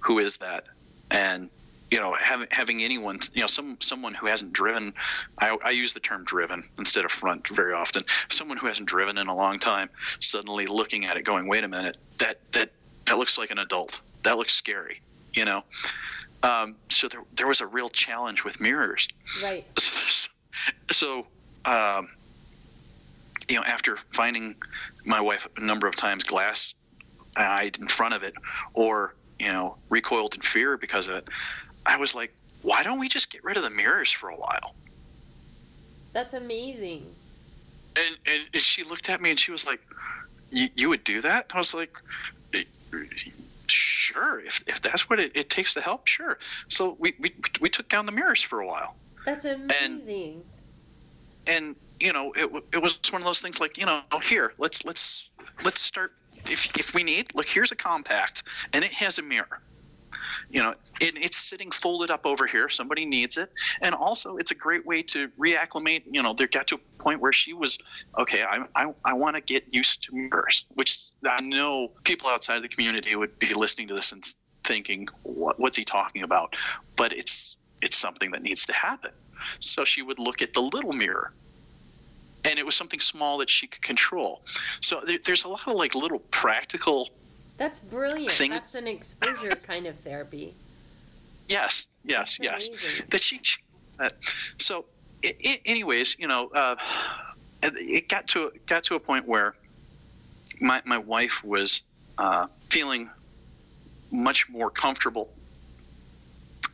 [0.00, 0.64] Who is that?"
[1.10, 1.50] And
[1.90, 4.94] you know, having having anyone, you know, some someone who hasn't driven,
[5.38, 8.04] I, I use the term driven instead of front very often.
[8.28, 9.88] Someone who hasn't driven in a long time,
[10.20, 12.70] suddenly looking at it, going, "Wait a minute, that that
[13.06, 14.00] that looks like an adult.
[14.22, 15.00] That looks scary,"
[15.32, 15.64] you know.
[16.42, 19.08] Um, so there there was a real challenge with mirrors.
[19.42, 19.66] Right.
[20.90, 21.24] So,
[21.66, 22.08] um,
[23.48, 24.56] you know, after finding
[25.04, 26.74] my wife a number of times glass
[27.36, 28.34] eyed in front of it,
[28.74, 31.28] or you know, recoiled in fear because of it
[31.88, 32.32] I was like,
[32.62, 34.74] why don't we just get rid of the mirrors for a while?
[36.12, 37.06] That's amazing.
[37.98, 38.16] And,
[38.54, 39.80] and she looked at me and she was like,
[40.50, 41.46] you would do that?
[41.52, 41.90] I was like,
[43.70, 44.40] sure.
[44.40, 46.38] If, if that's what it, it takes to help, sure.
[46.68, 48.96] So we, we, we took down the mirrors for a while.
[49.24, 50.42] That's amazing.
[51.46, 54.52] And, and you know, it, it was one of those things like, you know, here,
[54.58, 55.28] let's, let's,
[55.64, 56.12] let's start.
[56.46, 59.60] If, if we need, look, here's a compact and it has a mirror
[60.50, 60.70] you know,
[61.00, 62.68] it, it's sitting folded up over here.
[62.68, 63.50] Somebody needs it,
[63.82, 66.04] and also it's a great way to reacclimate.
[66.10, 67.78] You know, they got to a point where she was
[68.18, 68.42] okay.
[68.42, 70.96] I I, I want to get used to mirrors, which
[71.26, 74.24] I know people outside of the community would be listening to this and
[74.64, 76.56] thinking, what, what's he talking about?
[76.96, 79.12] But it's it's something that needs to happen.
[79.60, 81.32] So she would look at the little mirror
[82.44, 84.42] and it was something small that she could control.
[84.80, 87.08] So there, there's a lot of like little practical
[87.58, 88.30] that's brilliant.
[88.30, 90.54] Things, That's an exposure kind of therapy.
[91.48, 92.68] Yes, yes, That's yes.
[92.68, 93.06] Amazing.
[93.10, 93.40] That she.
[93.98, 94.08] Uh,
[94.58, 94.84] so,
[95.22, 96.76] it, it, anyways, you know, uh,
[97.62, 99.54] it got to got to a point where
[100.60, 101.82] my my wife was
[102.16, 103.10] uh, feeling
[104.10, 105.28] much more comfortable,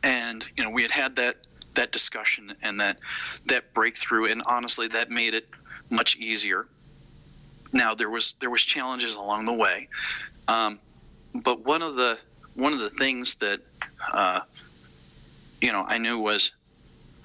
[0.03, 1.37] and you know, we had had that
[1.73, 2.99] that discussion and that
[3.47, 5.47] that breakthrough, and honestly, that made it
[5.89, 6.67] much easier.
[7.75, 9.89] Now there was there was challenges along the way,
[10.47, 10.79] um,
[11.33, 12.17] but one of the
[12.55, 13.59] one of the things that
[14.11, 14.39] uh,
[15.61, 16.51] you know I knew was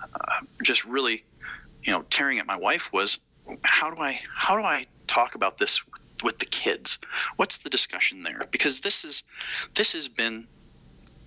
[0.03, 1.24] uh, just really
[1.84, 3.18] you know tearing at my wife was
[3.62, 5.82] how do I how do I talk about this
[6.24, 6.98] with the kids?
[7.36, 8.42] What's the discussion there?
[8.51, 9.22] Because this is
[9.74, 10.48] this has been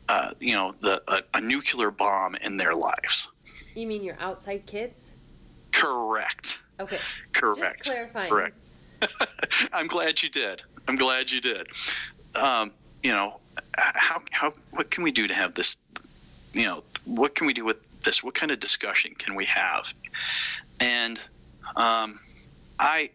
[0.10, 3.30] uh, you know the a, a, nuclear bomb in their lives.
[3.74, 5.12] You mean your outside kids?
[5.72, 6.62] Correct.
[6.78, 7.00] Okay.
[7.32, 7.78] Correct.
[7.78, 8.30] Just clarifying.
[8.30, 8.60] Correct.
[9.74, 10.62] I'm glad you did.
[10.88, 11.68] I'm glad you did.
[12.40, 13.40] Um, you know,
[13.78, 15.78] how how what can we do to have this?
[16.54, 18.24] You know, what can we do with this?
[18.24, 19.94] What kind of discussion can we have?
[20.80, 21.20] And
[21.76, 22.20] um,
[22.80, 23.10] I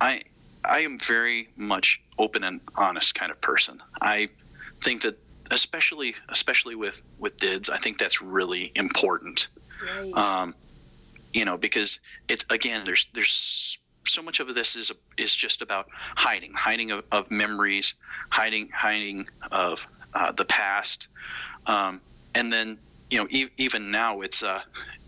[0.00, 0.22] I
[0.64, 3.82] I am very much open and honest kind of person.
[4.00, 4.28] I
[4.80, 5.18] think that
[5.50, 9.48] especially especially with with DIDs, I think that's really important.
[9.82, 10.12] Right.
[10.12, 10.54] Um,
[11.32, 15.86] you know, because it's again, there's there's so much of this is is just about
[16.16, 17.94] hiding, hiding of, of memories,
[18.30, 21.08] hiding hiding of uh, the past,
[21.66, 22.00] um,
[22.34, 22.78] and then
[23.10, 24.60] you know e- even now it's uh,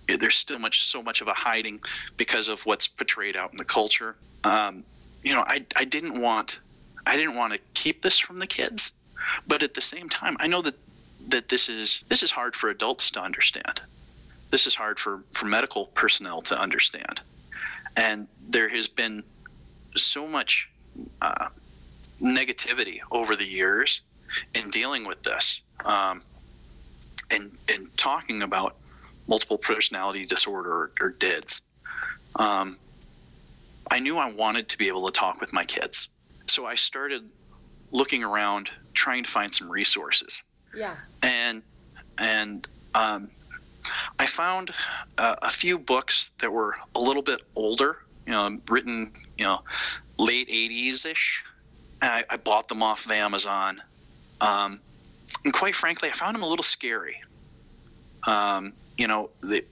[0.09, 1.81] there's still much so much of a hiding
[2.17, 4.17] because of what's portrayed out in the culture.
[4.45, 4.85] Um,
[5.23, 6.61] you know, I I didn't want
[7.07, 8.93] I didn't want to keep this from the kids,
[9.47, 10.75] but at the same time, I know that
[11.29, 13.81] that this is this is hard for adults to understand.
[14.51, 17.21] This is hard for, for medical personnel to understand.
[17.97, 19.23] And there has been
[19.97, 20.69] so much
[21.21, 21.49] uh,
[22.21, 24.03] negativity over the years
[24.55, 26.23] in dealing with this um,
[27.33, 28.77] and, and talking about
[29.29, 31.63] multiple personality disorder or, or DIDs.
[32.37, 32.79] Um,
[33.91, 36.09] I knew I wanted to be able to talk with my kids.
[36.47, 37.23] So I started
[37.91, 40.43] looking around trying to find some resources.
[40.75, 40.97] Yeah.
[41.23, 41.63] And
[42.19, 43.31] and um,
[44.19, 44.71] I found
[45.19, 49.63] uh, a few books that were a little bit older, you know, written, you know,
[50.19, 51.45] late 80s ish.
[52.03, 53.83] And I, I, bought them off of Amazon.
[54.41, 54.81] Um,
[55.45, 57.23] and quite frankly, I found them a little scary.
[58.27, 59.63] Um, you know, they,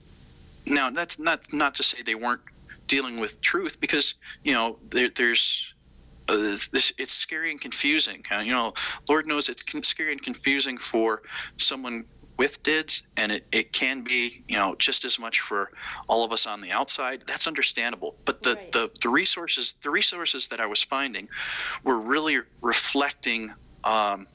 [0.65, 2.41] now that's not not to say they weren't
[2.87, 5.73] dealing with truth, because you know there, there's
[6.27, 8.23] uh, this, it's scary and confusing.
[8.31, 8.73] Uh, you know,
[9.07, 11.21] Lord knows it's scary and confusing for
[11.57, 12.05] someone
[12.39, 15.69] with DIDs, and it, it can be, you know, just as much for
[16.07, 17.21] all of us on the outside.
[17.27, 18.15] That's understandable.
[18.25, 18.71] But the, right.
[18.71, 21.27] the, the resources the resources that I was finding
[21.83, 24.25] were really reflecting um,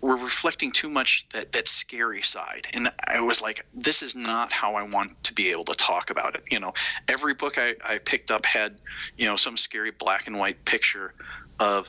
[0.00, 4.50] were reflecting too much that that scary side and i was like this is not
[4.50, 6.72] how i want to be able to talk about it you know
[7.08, 8.76] every book i, I picked up had
[9.16, 11.14] you know some scary black and white picture
[11.60, 11.88] of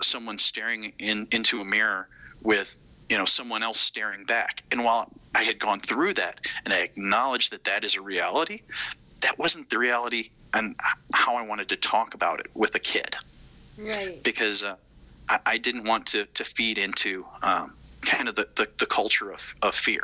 [0.00, 2.06] someone staring in into a mirror
[2.40, 4.62] with you know someone else staring back.
[4.70, 8.62] And while i had gone through that and i acknowledged that that is a reality
[9.20, 10.74] that wasn't the reality and
[11.12, 13.14] how i wanted to talk about it with a kid.
[13.78, 14.22] Right.
[14.22, 14.74] Because uh,
[15.28, 19.30] I, I, didn't want to, to feed into um, kind of the, the, the culture
[19.30, 20.00] of, of fear.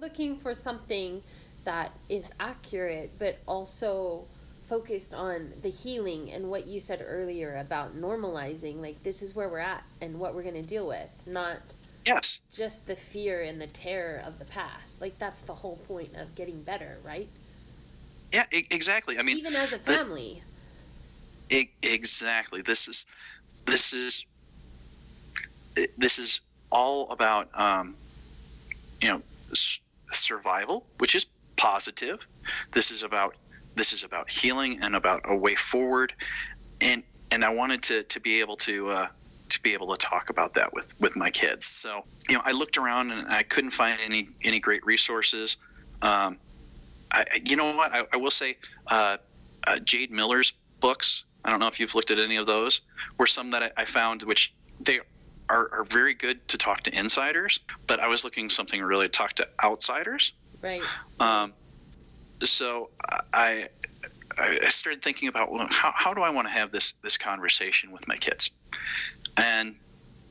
[0.00, 1.20] Looking for something
[1.64, 4.24] that is accurate but also
[4.68, 9.48] focused on the healing and what you said earlier about normalizing like this is where
[9.48, 11.58] we're at and what we're going to deal with not
[12.06, 12.40] yes.
[12.52, 15.00] just the fear and the terror of the past.
[15.00, 17.28] Like that's the whole point of getting better right?
[18.32, 19.18] Yeah I- exactly.
[19.18, 20.42] I mean even as a family.
[21.50, 22.62] The, exactly.
[22.62, 23.06] This is
[23.66, 24.24] this is
[25.96, 26.40] this is
[26.70, 27.96] all about um,
[29.00, 29.22] you know
[30.10, 31.26] survival which is
[31.56, 32.26] positive.
[32.72, 33.34] This is about
[33.76, 36.12] this is about healing and about a way forward.
[36.80, 39.06] And and I wanted to to be able to uh,
[39.52, 41.66] to be able to talk about that with with my kids.
[41.66, 45.56] So you know, I looked around and I couldn't find any any great resources.
[46.00, 46.38] Um,
[47.10, 47.92] I, you know what?
[47.92, 49.18] I, I will say uh,
[49.66, 51.24] uh, Jade Miller's books.
[51.44, 52.80] I don't know if you've looked at any of those.
[53.18, 55.00] Were some that I, I found which they
[55.48, 59.12] are, are very good to talk to insiders, but I was looking something really to
[59.12, 60.32] talk to outsiders.
[60.62, 60.82] Right.
[61.20, 61.52] Um,
[62.42, 62.90] so
[63.32, 63.68] I
[64.38, 67.92] I started thinking about well, how, how do I want to have this this conversation
[67.92, 68.50] with my kids,
[69.36, 69.74] and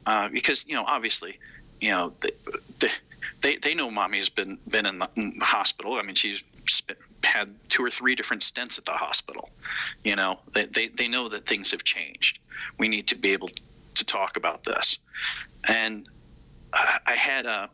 [0.06, 1.40] uh, because you know obviously
[1.80, 2.90] you know they,
[3.42, 5.94] they they know mommy's been been in the, in the hospital.
[5.94, 9.50] I mean she's spent, had two or three different stents at the hospital.
[10.04, 12.40] You know they, they they know that things have changed.
[12.78, 13.50] We need to be able
[13.96, 15.00] to talk about this,
[15.68, 16.08] and
[16.74, 17.70] I had a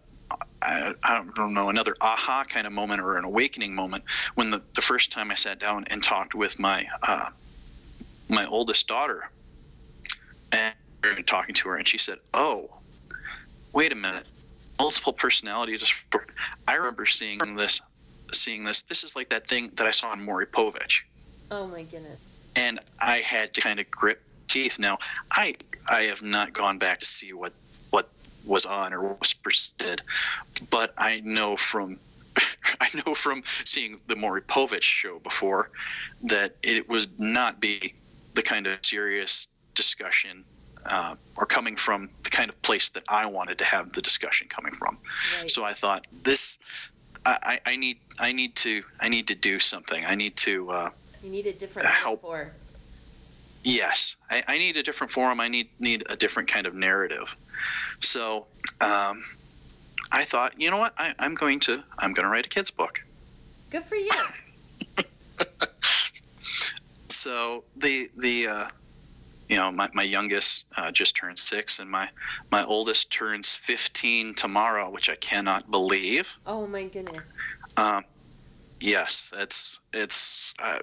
[0.62, 4.04] I, I, don't know, another aha kind of moment or an awakening moment
[4.36, 7.30] when the, the first time I sat down and talked with my uh,
[8.28, 9.30] my oldest daughter
[10.52, 10.74] and
[11.24, 12.70] talking to her, and she said, "Oh,
[13.74, 14.26] wait a minute,
[14.80, 16.26] multiple personality disorder.
[16.68, 17.82] I remember seeing this,
[18.34, 18.84] seeing this.
[18.84, 21.04] This is like that thing that I saw in Maury Povich."
[21.52, 22.20] Oh my goodness!
[22.56, 24.80] And I had to kind of grip teeth.
[24.80, 24.98] Now,
[25.32, 25.56] I
[25.88, 27.54] I have not gone back to see what
[27.90, 28.10] what
[28.44, 30.02] was on or what was presented.
[30.70, 32.00] But I know from
[32.82, 35.70] I know from seeing the Maury Povich show before
[36.24, 37.96] that it would not be
[38.34, 40.46] the kind of serious discussion
[40.86, 44.48] uh, or coming from the kind of place that I wanted to have the discussion
[44.48, 44.98] coming from.
[45.40, 45.52] Right.
[45.52, 46.60] So I thought this,
[47.26, 50.04] I, I, need, I need to, I need to do something.
[50.04, 50.70] I need to.
[50.70, 50.90] Uh,
[51.24, 52.22] you need a different help.
[52.22, 52.52] For.
[53.64, 55.42] Yes, I, I, need a different forum.
[55.42, 57.36] I need need a different kind of narrative.
[58.00, 58.48] So
[58.80, 59.24] um,
[60.12, 60.94] I thought, you know what?
[60.98, 63.04] I, am going to I'm going to write a kids book.
[63.70, 64.10] Good for you.
[67.10, 68.68] so the the uh,
[69.48, 72.10] you know my, my youngest uh, just turned six and my
[72.52, 76.38] my oldest turns 15 tomorrow which i cannot believe.
[76.46, 77.28] Oh my goodness.
[77.76, 78.04] Um,
[78.82, 80.80] yes that's it's uh,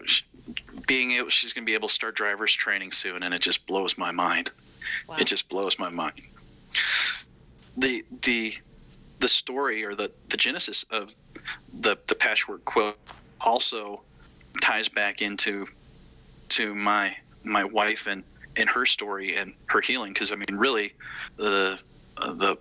[0.86, 3.66] being able she's going to be able to start driver's training soon and it just
[3.66, 4.50] blows my mind.
[5.08, 5.16] Wow.
[5.18, 6.14] it just blows my mind.
[7.76, 8.52] The the
[9.20, 11.10] the story or the the genesis of
[11.72, 12.96] the the patchwork quilt
[13.40, 14.02] also
[14.60, 15.66] ties back into
[16.50, 18.24] to my my wife and
[18.56, 20.92] and her story and her healing because I mean really
[21.38, 21.78] the
[22.16, 22.56] uh, the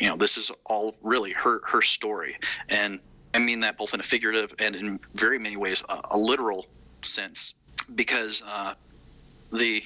[0.00, 2.36] you know this is all really her her story
[2.68, 3.00] and
[3.34, 6.66] I mean that both in a figurative and in very many ways a, a literal
[7.02, 7.54] sense
[7.92, 8.74] because uh,
[9.50, 9.82] the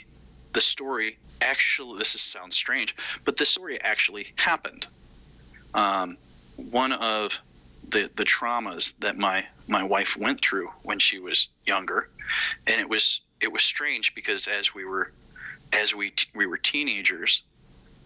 [0.52, 2.94] the story actually this is, sounds strange,
[3.24, 4.86] but the story actually happened.
[5.74, 6.18] Um,
[6.56, 7.40] one of
[7.88, 12.08] the the traumas that my my wife went through when she was younger,
[12.66, 15.08] and it was it was strange because as we were
[15.72, 17.42] as we t- we were teenagers,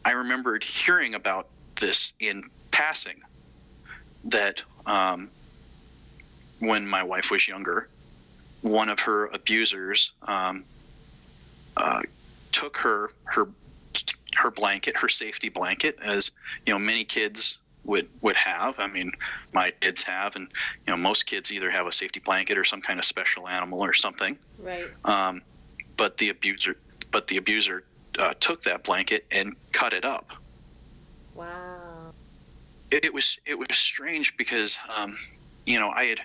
[0.04, 1.46] I remembered hearing about
[1.80, 3.20] this in passing.
[4.24, 5.32] That um,
[6.60, 7.88] when my wife was younger,
[8.60, 10.66] one of her abusers um,
[11.76, 12.02] uh,
[12.52, 13.46] took her her
[14.36, 16.30] her blanket, her safety blanket, as
[16.66, 18.78] you know many kids would would have.
[18.78, 19.12] I mean,
[19.52, 20.48] my kids have, and
[20.86, 23.80] you know most kids either have a safety blanket or some kind of special animal
[23.80, 24.38] or something.
[24.58, 24.88] Right.
[25.04, 25.42] Um,
[25.96, 26.76] but the abuser,
[27.10, 27.84] but the abuser
[28.18, 30.32] uh, took that blanket and cut it up.
[31.34, 32.12] Wow.
[32.90, 35.16] It, it was it was strange because um,
[35.66, 36.18] you know I had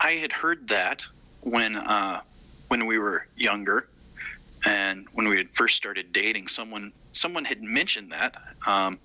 [0.00, 1.06] I had heard that
[1.40, 2.20] when uh,
[2.68, 3.88] when we were younger,
[4.64, 8.34] and when we had first started dating, someone someone had mentioned that
[8.66, 8.98] um,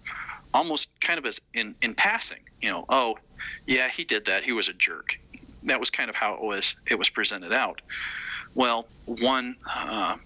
[0.54, 2.40] almost kind of as in in passing.
[2.62, 3.16] You know, oh
[3.68, 4.44] yeah, he did that.
[4.44, 5.16] He was a jerk.
[5.64, 7.82] That was kind of how it was it was presented out.
[8.56, 10.18] Well, one uh,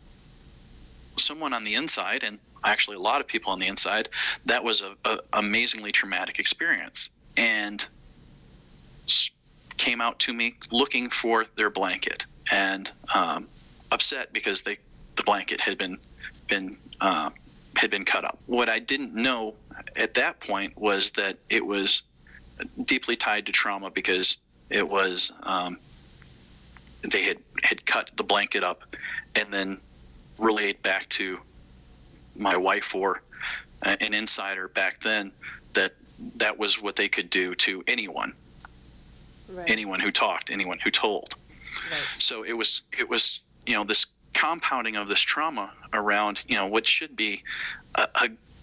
[1.18, 4.10] someone on the inside, and actually a lot of people on the inside,
[4.46, 7.88] that was a, a amazingly traumatic experience, and
[9.78, 13.50] came out to me looking for their blanket and um,
[13.92, 14.78] upset because they
[15.16, 15.98] the blanket had been
[16.48, 17.30] been uh,
[17.76, 18.40] had been cut up.
[18.46, 19.56] What I didn't know
[19.98, 22.04] at that point was that it was
[22.84, 24.38] deeply tied to trauma because
[24.70, 25.78] it was um,
[27.10, 28.96] they had had cut the blanket up
[29.36, 29.80] and then
[30.38, 31.40] relayed back to
[32.36, 33.22] my wife or
[33.82, 35.32] an insider back then
[35.74, 35.94] that
[36.38, 38.34] that was what they could do to anyone
[39.50, 39.70] right.
[39.70, 41.36] anyone who talked anyone who told
[41.92, 42.00] right.
[42.20, 46.68] so it was it was you know this compounding of this trauma around you know
[46.68, 47.42] what should be
[47.96, 48.08] a,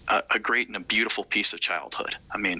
[0.09, 2.59] a, a great and a beautiful piece of childhood i mean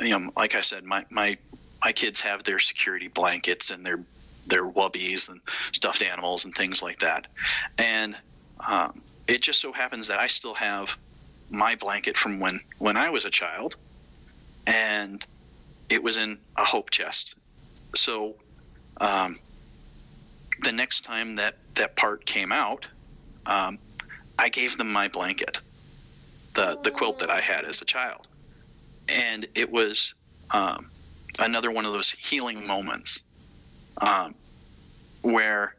[0.00, 1.36] you know like i said my my
[1.84, 4.04] my kids have their security blankets and their
[4.48, 5.40] their wubbies and
[5.72, 7.26] stuffed animals and things like that
[7.78, 8.16] and
[8.66, 10.96] um, it just so happens that I still have
[11.50, 13.76] my blanket from when when I was a child,
[14.66, 15.24] and
[15.88, 17.34] it was in a hope chest.
[17.94, 18.36] So,
[19.00, 19.36] um,
[20.62, 22.88] the next time that that part came out,
[23.46, 23.78] um,
[24.38, 25.60] I gave them my blanket,
[26.54, 28.26] the the quilt that I had as a child,
[29.08, 30.14] and it was
[30.52, 30.90] um,
[31.40, 33.22] another one of those healing moments
[34.00, 34.34] um,
[35.22, 35.74] where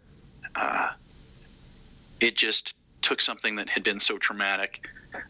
[0.55, 0.87] uh,
[2.19, 4.79] it just took something that had been so traumatic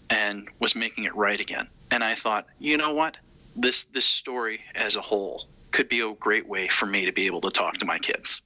[0.09, 1.67] and was making it right again.
[1.91, 3.17] And I thought, you know what?
[3.55, 7.27] This this story as a whole could be a great way for me to be
[7.27, 8.41] able to talk to my kids.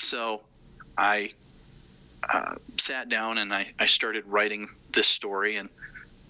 [0.00, 0.42] So
[0.96, 1.30] I
[2.32, 5.68] uh, sat down and I, I started writing this story and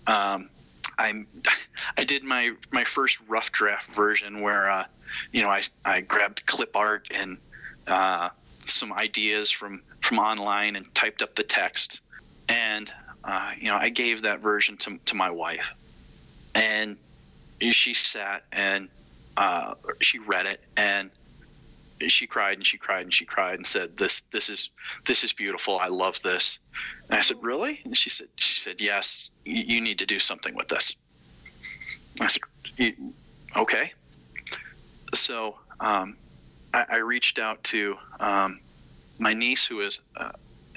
[0.06, 0.50] um,
[0.98, 1.24] I
[1.96, 4.84] I did my my first rough draft version where uh,
[5.32, 7.38] you know I I grabbed clip art and
[7.86, 8.30] uh,
[8.64, 12.02] some ideas from from online and typed up the text.
[12.48, 12.92] And
[13.24, 15.74] uh, you know I gave that version to to my wife,
[16.54, 16.96] and
[17.70, 18.88] she sat and
[19.36, 21.10] uh, she read it and
[22.08, 24.70] she cried and she cried and she cried and said this this is
[25.06, 26.58] this is beautiful i love this
[27.08, 30.18] and i said really and she said she said yes you, you need to do
[30.18, 30.94] something with this
[32.20, 32.42] i said
[33.56, 33.92] okay
[35.14, 36.16] so um,
[36.72, 38.60] I, I, reached out to um,
[39.18, 40.32] my niece who is uh,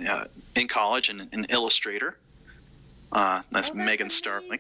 [0.08, 2.18] uh, in college and an illustrator.
[3.12, 4.60] Uh, that's, oh, that's Megan Starling.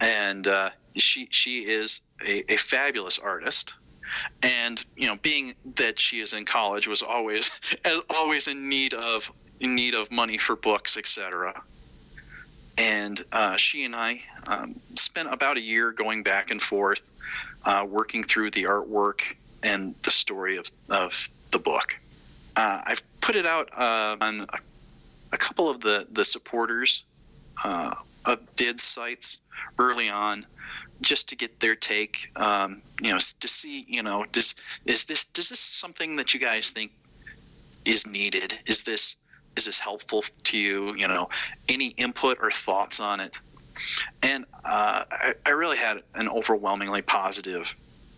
[0.00, 3.74] And uh, she she is a, a, fabulous artist.
[4.42, 7.50] And you know, being that she is in college, was always
[8.10, 9.30] always in need of
[9.60, 11.62] in need of money for books, etc.
[12.78, 17.10] And uh, she and I um, spent about a year going back and forth,
[17.64, 21.98] uh, working through the artwork and the story of, of the book.
[22.54, 24.46] Uh, I've put it out uh, on a,
[25.32, 27.04] a, couple of the the supporters
[27.64, 27.94] uh,
[28.24, 29.40] of DID sites
[29.78, 30.46] early on,
[31.00, 32.30] just to get their take.
[32.36, 36.40] Um, you know, to see you know, does is this does this something that you
[36.40, 36.92] guys think
[37.84, 38.58] is needed?
[38.66, 39.16] Is this
[39.56, 40.94] is this helpful to you?
[40.96, 41.28] You know,
[41.68, 43.40] any input or thoughts on it?
[44.22, 47.76] And uh, I, I, really had an overwhelmingly positive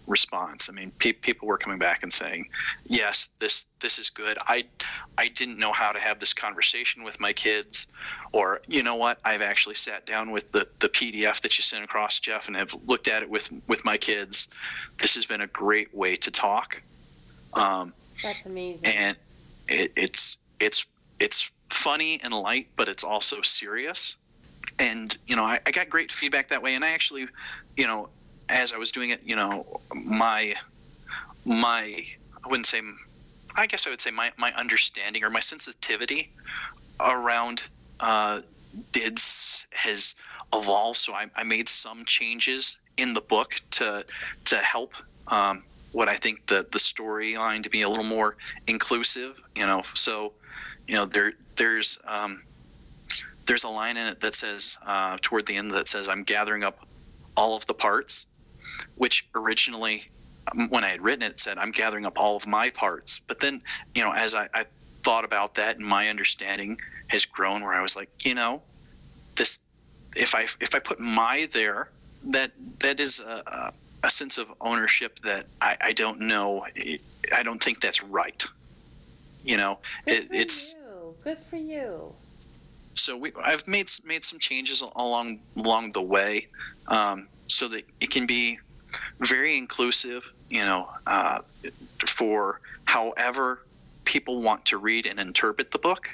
[0.08, 0.68] response.
[0.68, 2.48] I mean, pe- people were coming back and saying,
[2.86, 4.38] "Yes, this this is good.
[4.46, 4.64] I
[5.16, 7.86] I didn't know how to have this conversation with my kids,
[8.32, 9.18] or you know what?
[9.24, 12.74] I've actually sat down with the the PDF that you sent across, Jeff, and have
[12.86, 14.48] looked at it with with my kids.
[14.98, 16.82] This has been a great way to talk.
[17.54, 17.92] Um,
[18.22, 18.88] That's amazing.
[18.88, 19.16] And
[19.68, 20.86] it, it's it's
[21.20, 24.16] it's funny and light, but it's also serious.
[24.78, 26.74] And you know, I, I got great feedback that way.
[26.74, 27.26] And I actually,
[27.76, 28.10] you know,
[28.48, 30.54] as I was doing it, you know, my
[31.44, 32.02] my
[32.44, 32.80] I wouldn't say
[33.58, 36.30] I guess I would say my, my understanding or my sensitivity
[37.00, 37.68] around
[37.98, 38.40] uh,
[38.92, 40.14] DIDS has
[40.54, 40.98] evolved.
[40.98, 44.04] So I, I, made some changes in the book to
[44.46, 44.94] to help
[45.26, 48.36] um, what I think the the storyline to be a little more
[48.68, 49.42] inclusive.
[49.56, 50.34] You know, so
[50.86, 52.40] you know there there's um,
[53.46, 56.62] there's a line in it that says uh, toward the end that says I'm gathering
[56.62, 56.86] up
[57.36, 58.26] all of the parts
[58.96, 60.02] which originally
[60.52, 63.20] um, when I had written it, said I'm gathering up all of my parts.
[63.26, 63.62] But then,
[63.94, 64.64] you know, as I, I,
[65.04, 68.62] thought about that and my understanding has grown, where I was like, you know,
[69.36, 69.60] this
[70.16, 71.88] if I if I put my there,
[72.24, 73.72] that that is a,
[74.02, 76.66] a sense of ownership that I, I don't know.
[77.34, 78.44] I don't think that's right.
[79.44, 81.14] You know, it, it's you.
[81.24, 82.12] good for you.
[82.94, 86.48] So we, I've made made some changes along along the way,
[86.88, 88.58] um, so that it can be
[89.24, 91.40] very inclusive, you know, uh,
[92.06, 93.60] for however
[94.04, 96.08] people want to read and interpret the book.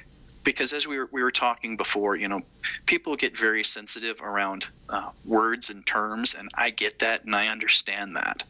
[0.44, 2.42] because as we were, we were talking before, you know,
[2.86, 7.48] people get very sensitive around uh, words and terms, and I get that and I
[7.48, 8.44] understand that,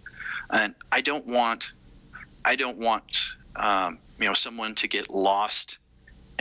[0.52, 1.66] and I don't want,
[2.44, 3.04] I don't want,
[3.56, 5.78] um, you know, someone to get lost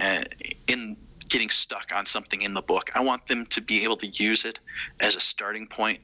[0.01, 0.24] uh,
[0.68, 0.97] in
[1.30, 2.89] getting stuck on something in the book.
[2.95, 4.59] I want them to be able to use it
[5.01, 6.01] as a starting point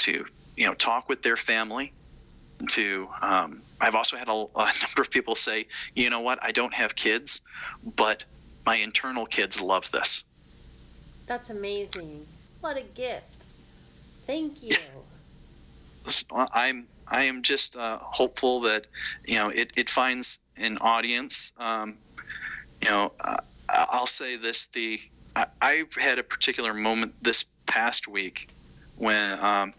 [0.00, 0.24] to,
[0.56, 1.92] you know, talk with their family.
[2.68, 6.52] To, um, I've also had a, a number of people say, you know what, I
[6.52, 7.40] don't have kids,
[7.84, 8.24] but
[8.64, 10.24] my internal kids love this.
[11.26, 12.26] That's amazing.
[12.60, 13.44] What a gift.
[14.26, 14.76] Thank you.
[16.52, 18.86] I'm I am just uh, hopeful that
[19.26, 21.52] you know it, it finds an audience.
[21.58, 21.98] Um,
[22.80, 23.36] you know, uh,
[23.68, 24.98] I'll say this: the
[25.36, 28.48] I, I, had a particular moment this past week
[28.96, 29.74] when um,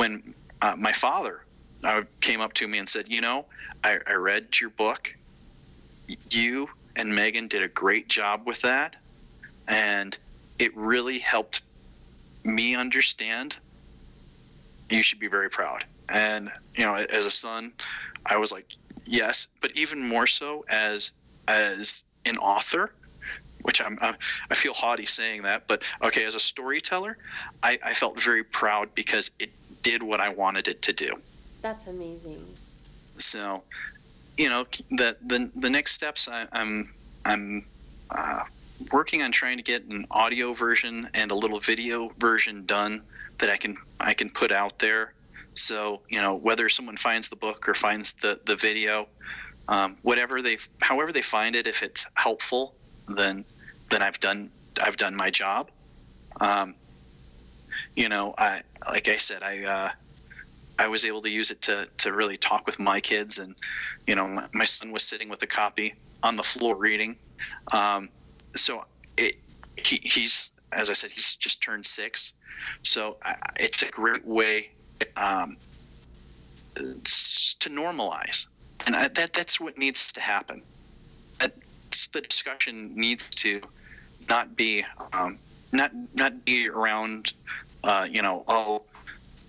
[0.00, 1.40] when uh, my father
[1.84, 3.46] uh, came up to me and said, "You know,
[3.84, 5.08] I, I read your book.
[6.32, 8.96] You and Megan did a great job with that,
[9.68, 10.18] and
[10.58, 11.60] it really helped
[12.42, 13.58] me understand.
[14.90, 15.84] You should be very proud.
[16.08, 17.74] And you know, as a son,
[18.24, 18.72] I was like,
[19.06, 21.12] yes, but even more so as
[21.46, 22.90] as an author,
[23.60, 24.14] which I'm, I'm
[24.50, 27.18] I feel haughty saying that, but okay, as a storyteller,
[27.62, 29.50] I, I felt very proud because it
[29.82, 31.10] did what I wanted it to do.
[31.62, 32.38] That's amazing.
[33.16, 33.62] So,
[34.36, 36.92] you know the the, the next steps I, am I'm,
[37.26, 37.64] I'm
[38.10, 38.44] uh,
[38.90, 43.02] working on trying to get an audio version and a little video version done
[43.38, 45.12] that I can I can put out there.
[45.54, 49.08] So you know whether someone finds the book or finds the the video,
[49.68, 52.74] um, whatever they however they find it, if it's helpful,
[53.08, 53.44] then
[53.90, 54.50] then I've done
[54.82, 55.70] I've done my job.
[56.40, 56.74] Um,
[57.96, 59.64] you know I like I said I.
[59.64, 59.90] Uh,
[60.78, 63.56] I was able to use it to to really talk with my kids, and
[64.06, 67.18] you know, my, my son was sitting with a copy on the floor reading.
[67.72, 68.10] Um,
[68.56, 68.84] so
[69.16, 69.36] it,
[69.76, 72.34] he, he's as I said, he's just turned six,
[72.84, 74.68] so I, it's a great way
[75.16, 75.58] um,
[76.76, 78.46] to normalize,
[78.86, 80.64] and I, that that's what needs to happen.
[81.40, 83.62] That's the discussion needs to
[84.28, 85.40] not be um,
[85.72, 87.32] not not be around,
[87.82, 88.82] uh, you know, oh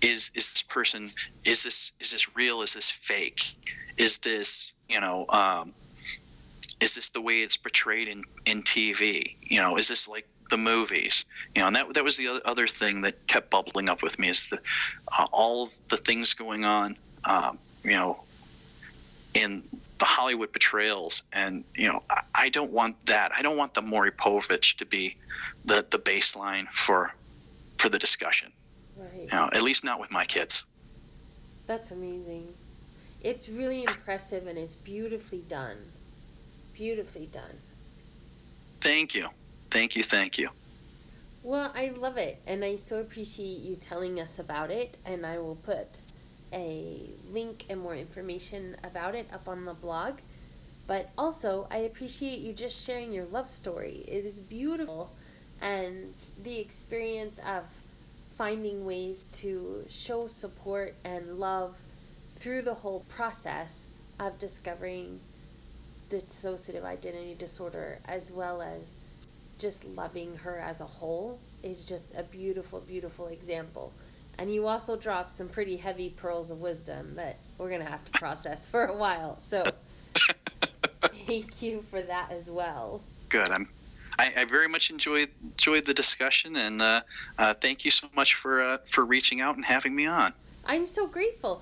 [0.02, 1.12] is is this person
[1.44, 2.62] is this is this real?
[2.62, 3.40] Is this fake?
[3.96, 5.72] Is this you know um,
[6.80, 10.58] is this the way it's portrayed in in TV you know is this like the
[10.58, 11.24] movies?
[11.54, 14.28] You know and that that was the other thing that kept bubbling up with me
[14.28, 14.58] is the
[15.16, 18.20] uh, all the things going on um, you know
[19.34, 19.62] in
[19.98, 23.30] the Hollywood portrayals and you know I, I don't want that.
[23.36, 25.16] I don't want the Maury Povich to be
[25.64, 27.12] the the baseline for
[27.78, 28.52] for the discussion
[28.96, 29.30] Right.
[29.30, 30.64] Know, at least not with my kids.
[31.66, 32.52] That's amazing.
[33.20, 35.76] It's really impressive and it's beautifully done.
[36.74, 37.58] Beautifully done.
[38.80, 39.28] Thank you.
[39.70, 40.02] Thank you.
[40.02, 40.50] Thank you.
[41.42, 45.38] Well, I love it and I so appreciate you telling us about it and I
[45.38, 45.88] will put
[46.52, 47.00] a
[47.30, 50.18] link and more information about it up on the blog.
[50.86, 54.04] But also, I appreciate you just sharing your love story.
[54.06, 55.12] It is beautiful
[55.62, 57.62] and the experience of
[58.36, 61.76] finding ways to show support and love
[62.36, 65.20] through the whole process of discovering
[66.10, 68.92] dissociative identity disorder as well as
[69.58, 73.92] just loving her as a whole is just a beautiful beautiful example.
[74.38, 78.04] And you also drop some pretty heavy pearls of wisdom that we're going to have
[78.06, 79.38] to process for a while.
[79.40, 79.62] So
[81.26, 83.02] thank you for that as well.
[83.28, 83.50] Good.
[83.50, 83.68] I'm
[84.22, 87.00] I, I very much enjoyed enjoyed the discussion, and uh,
[87.38, 90.32] uh, thank you so much for uh, for reaching out and having me on.
[90.64, 91.60] I'm so grateful.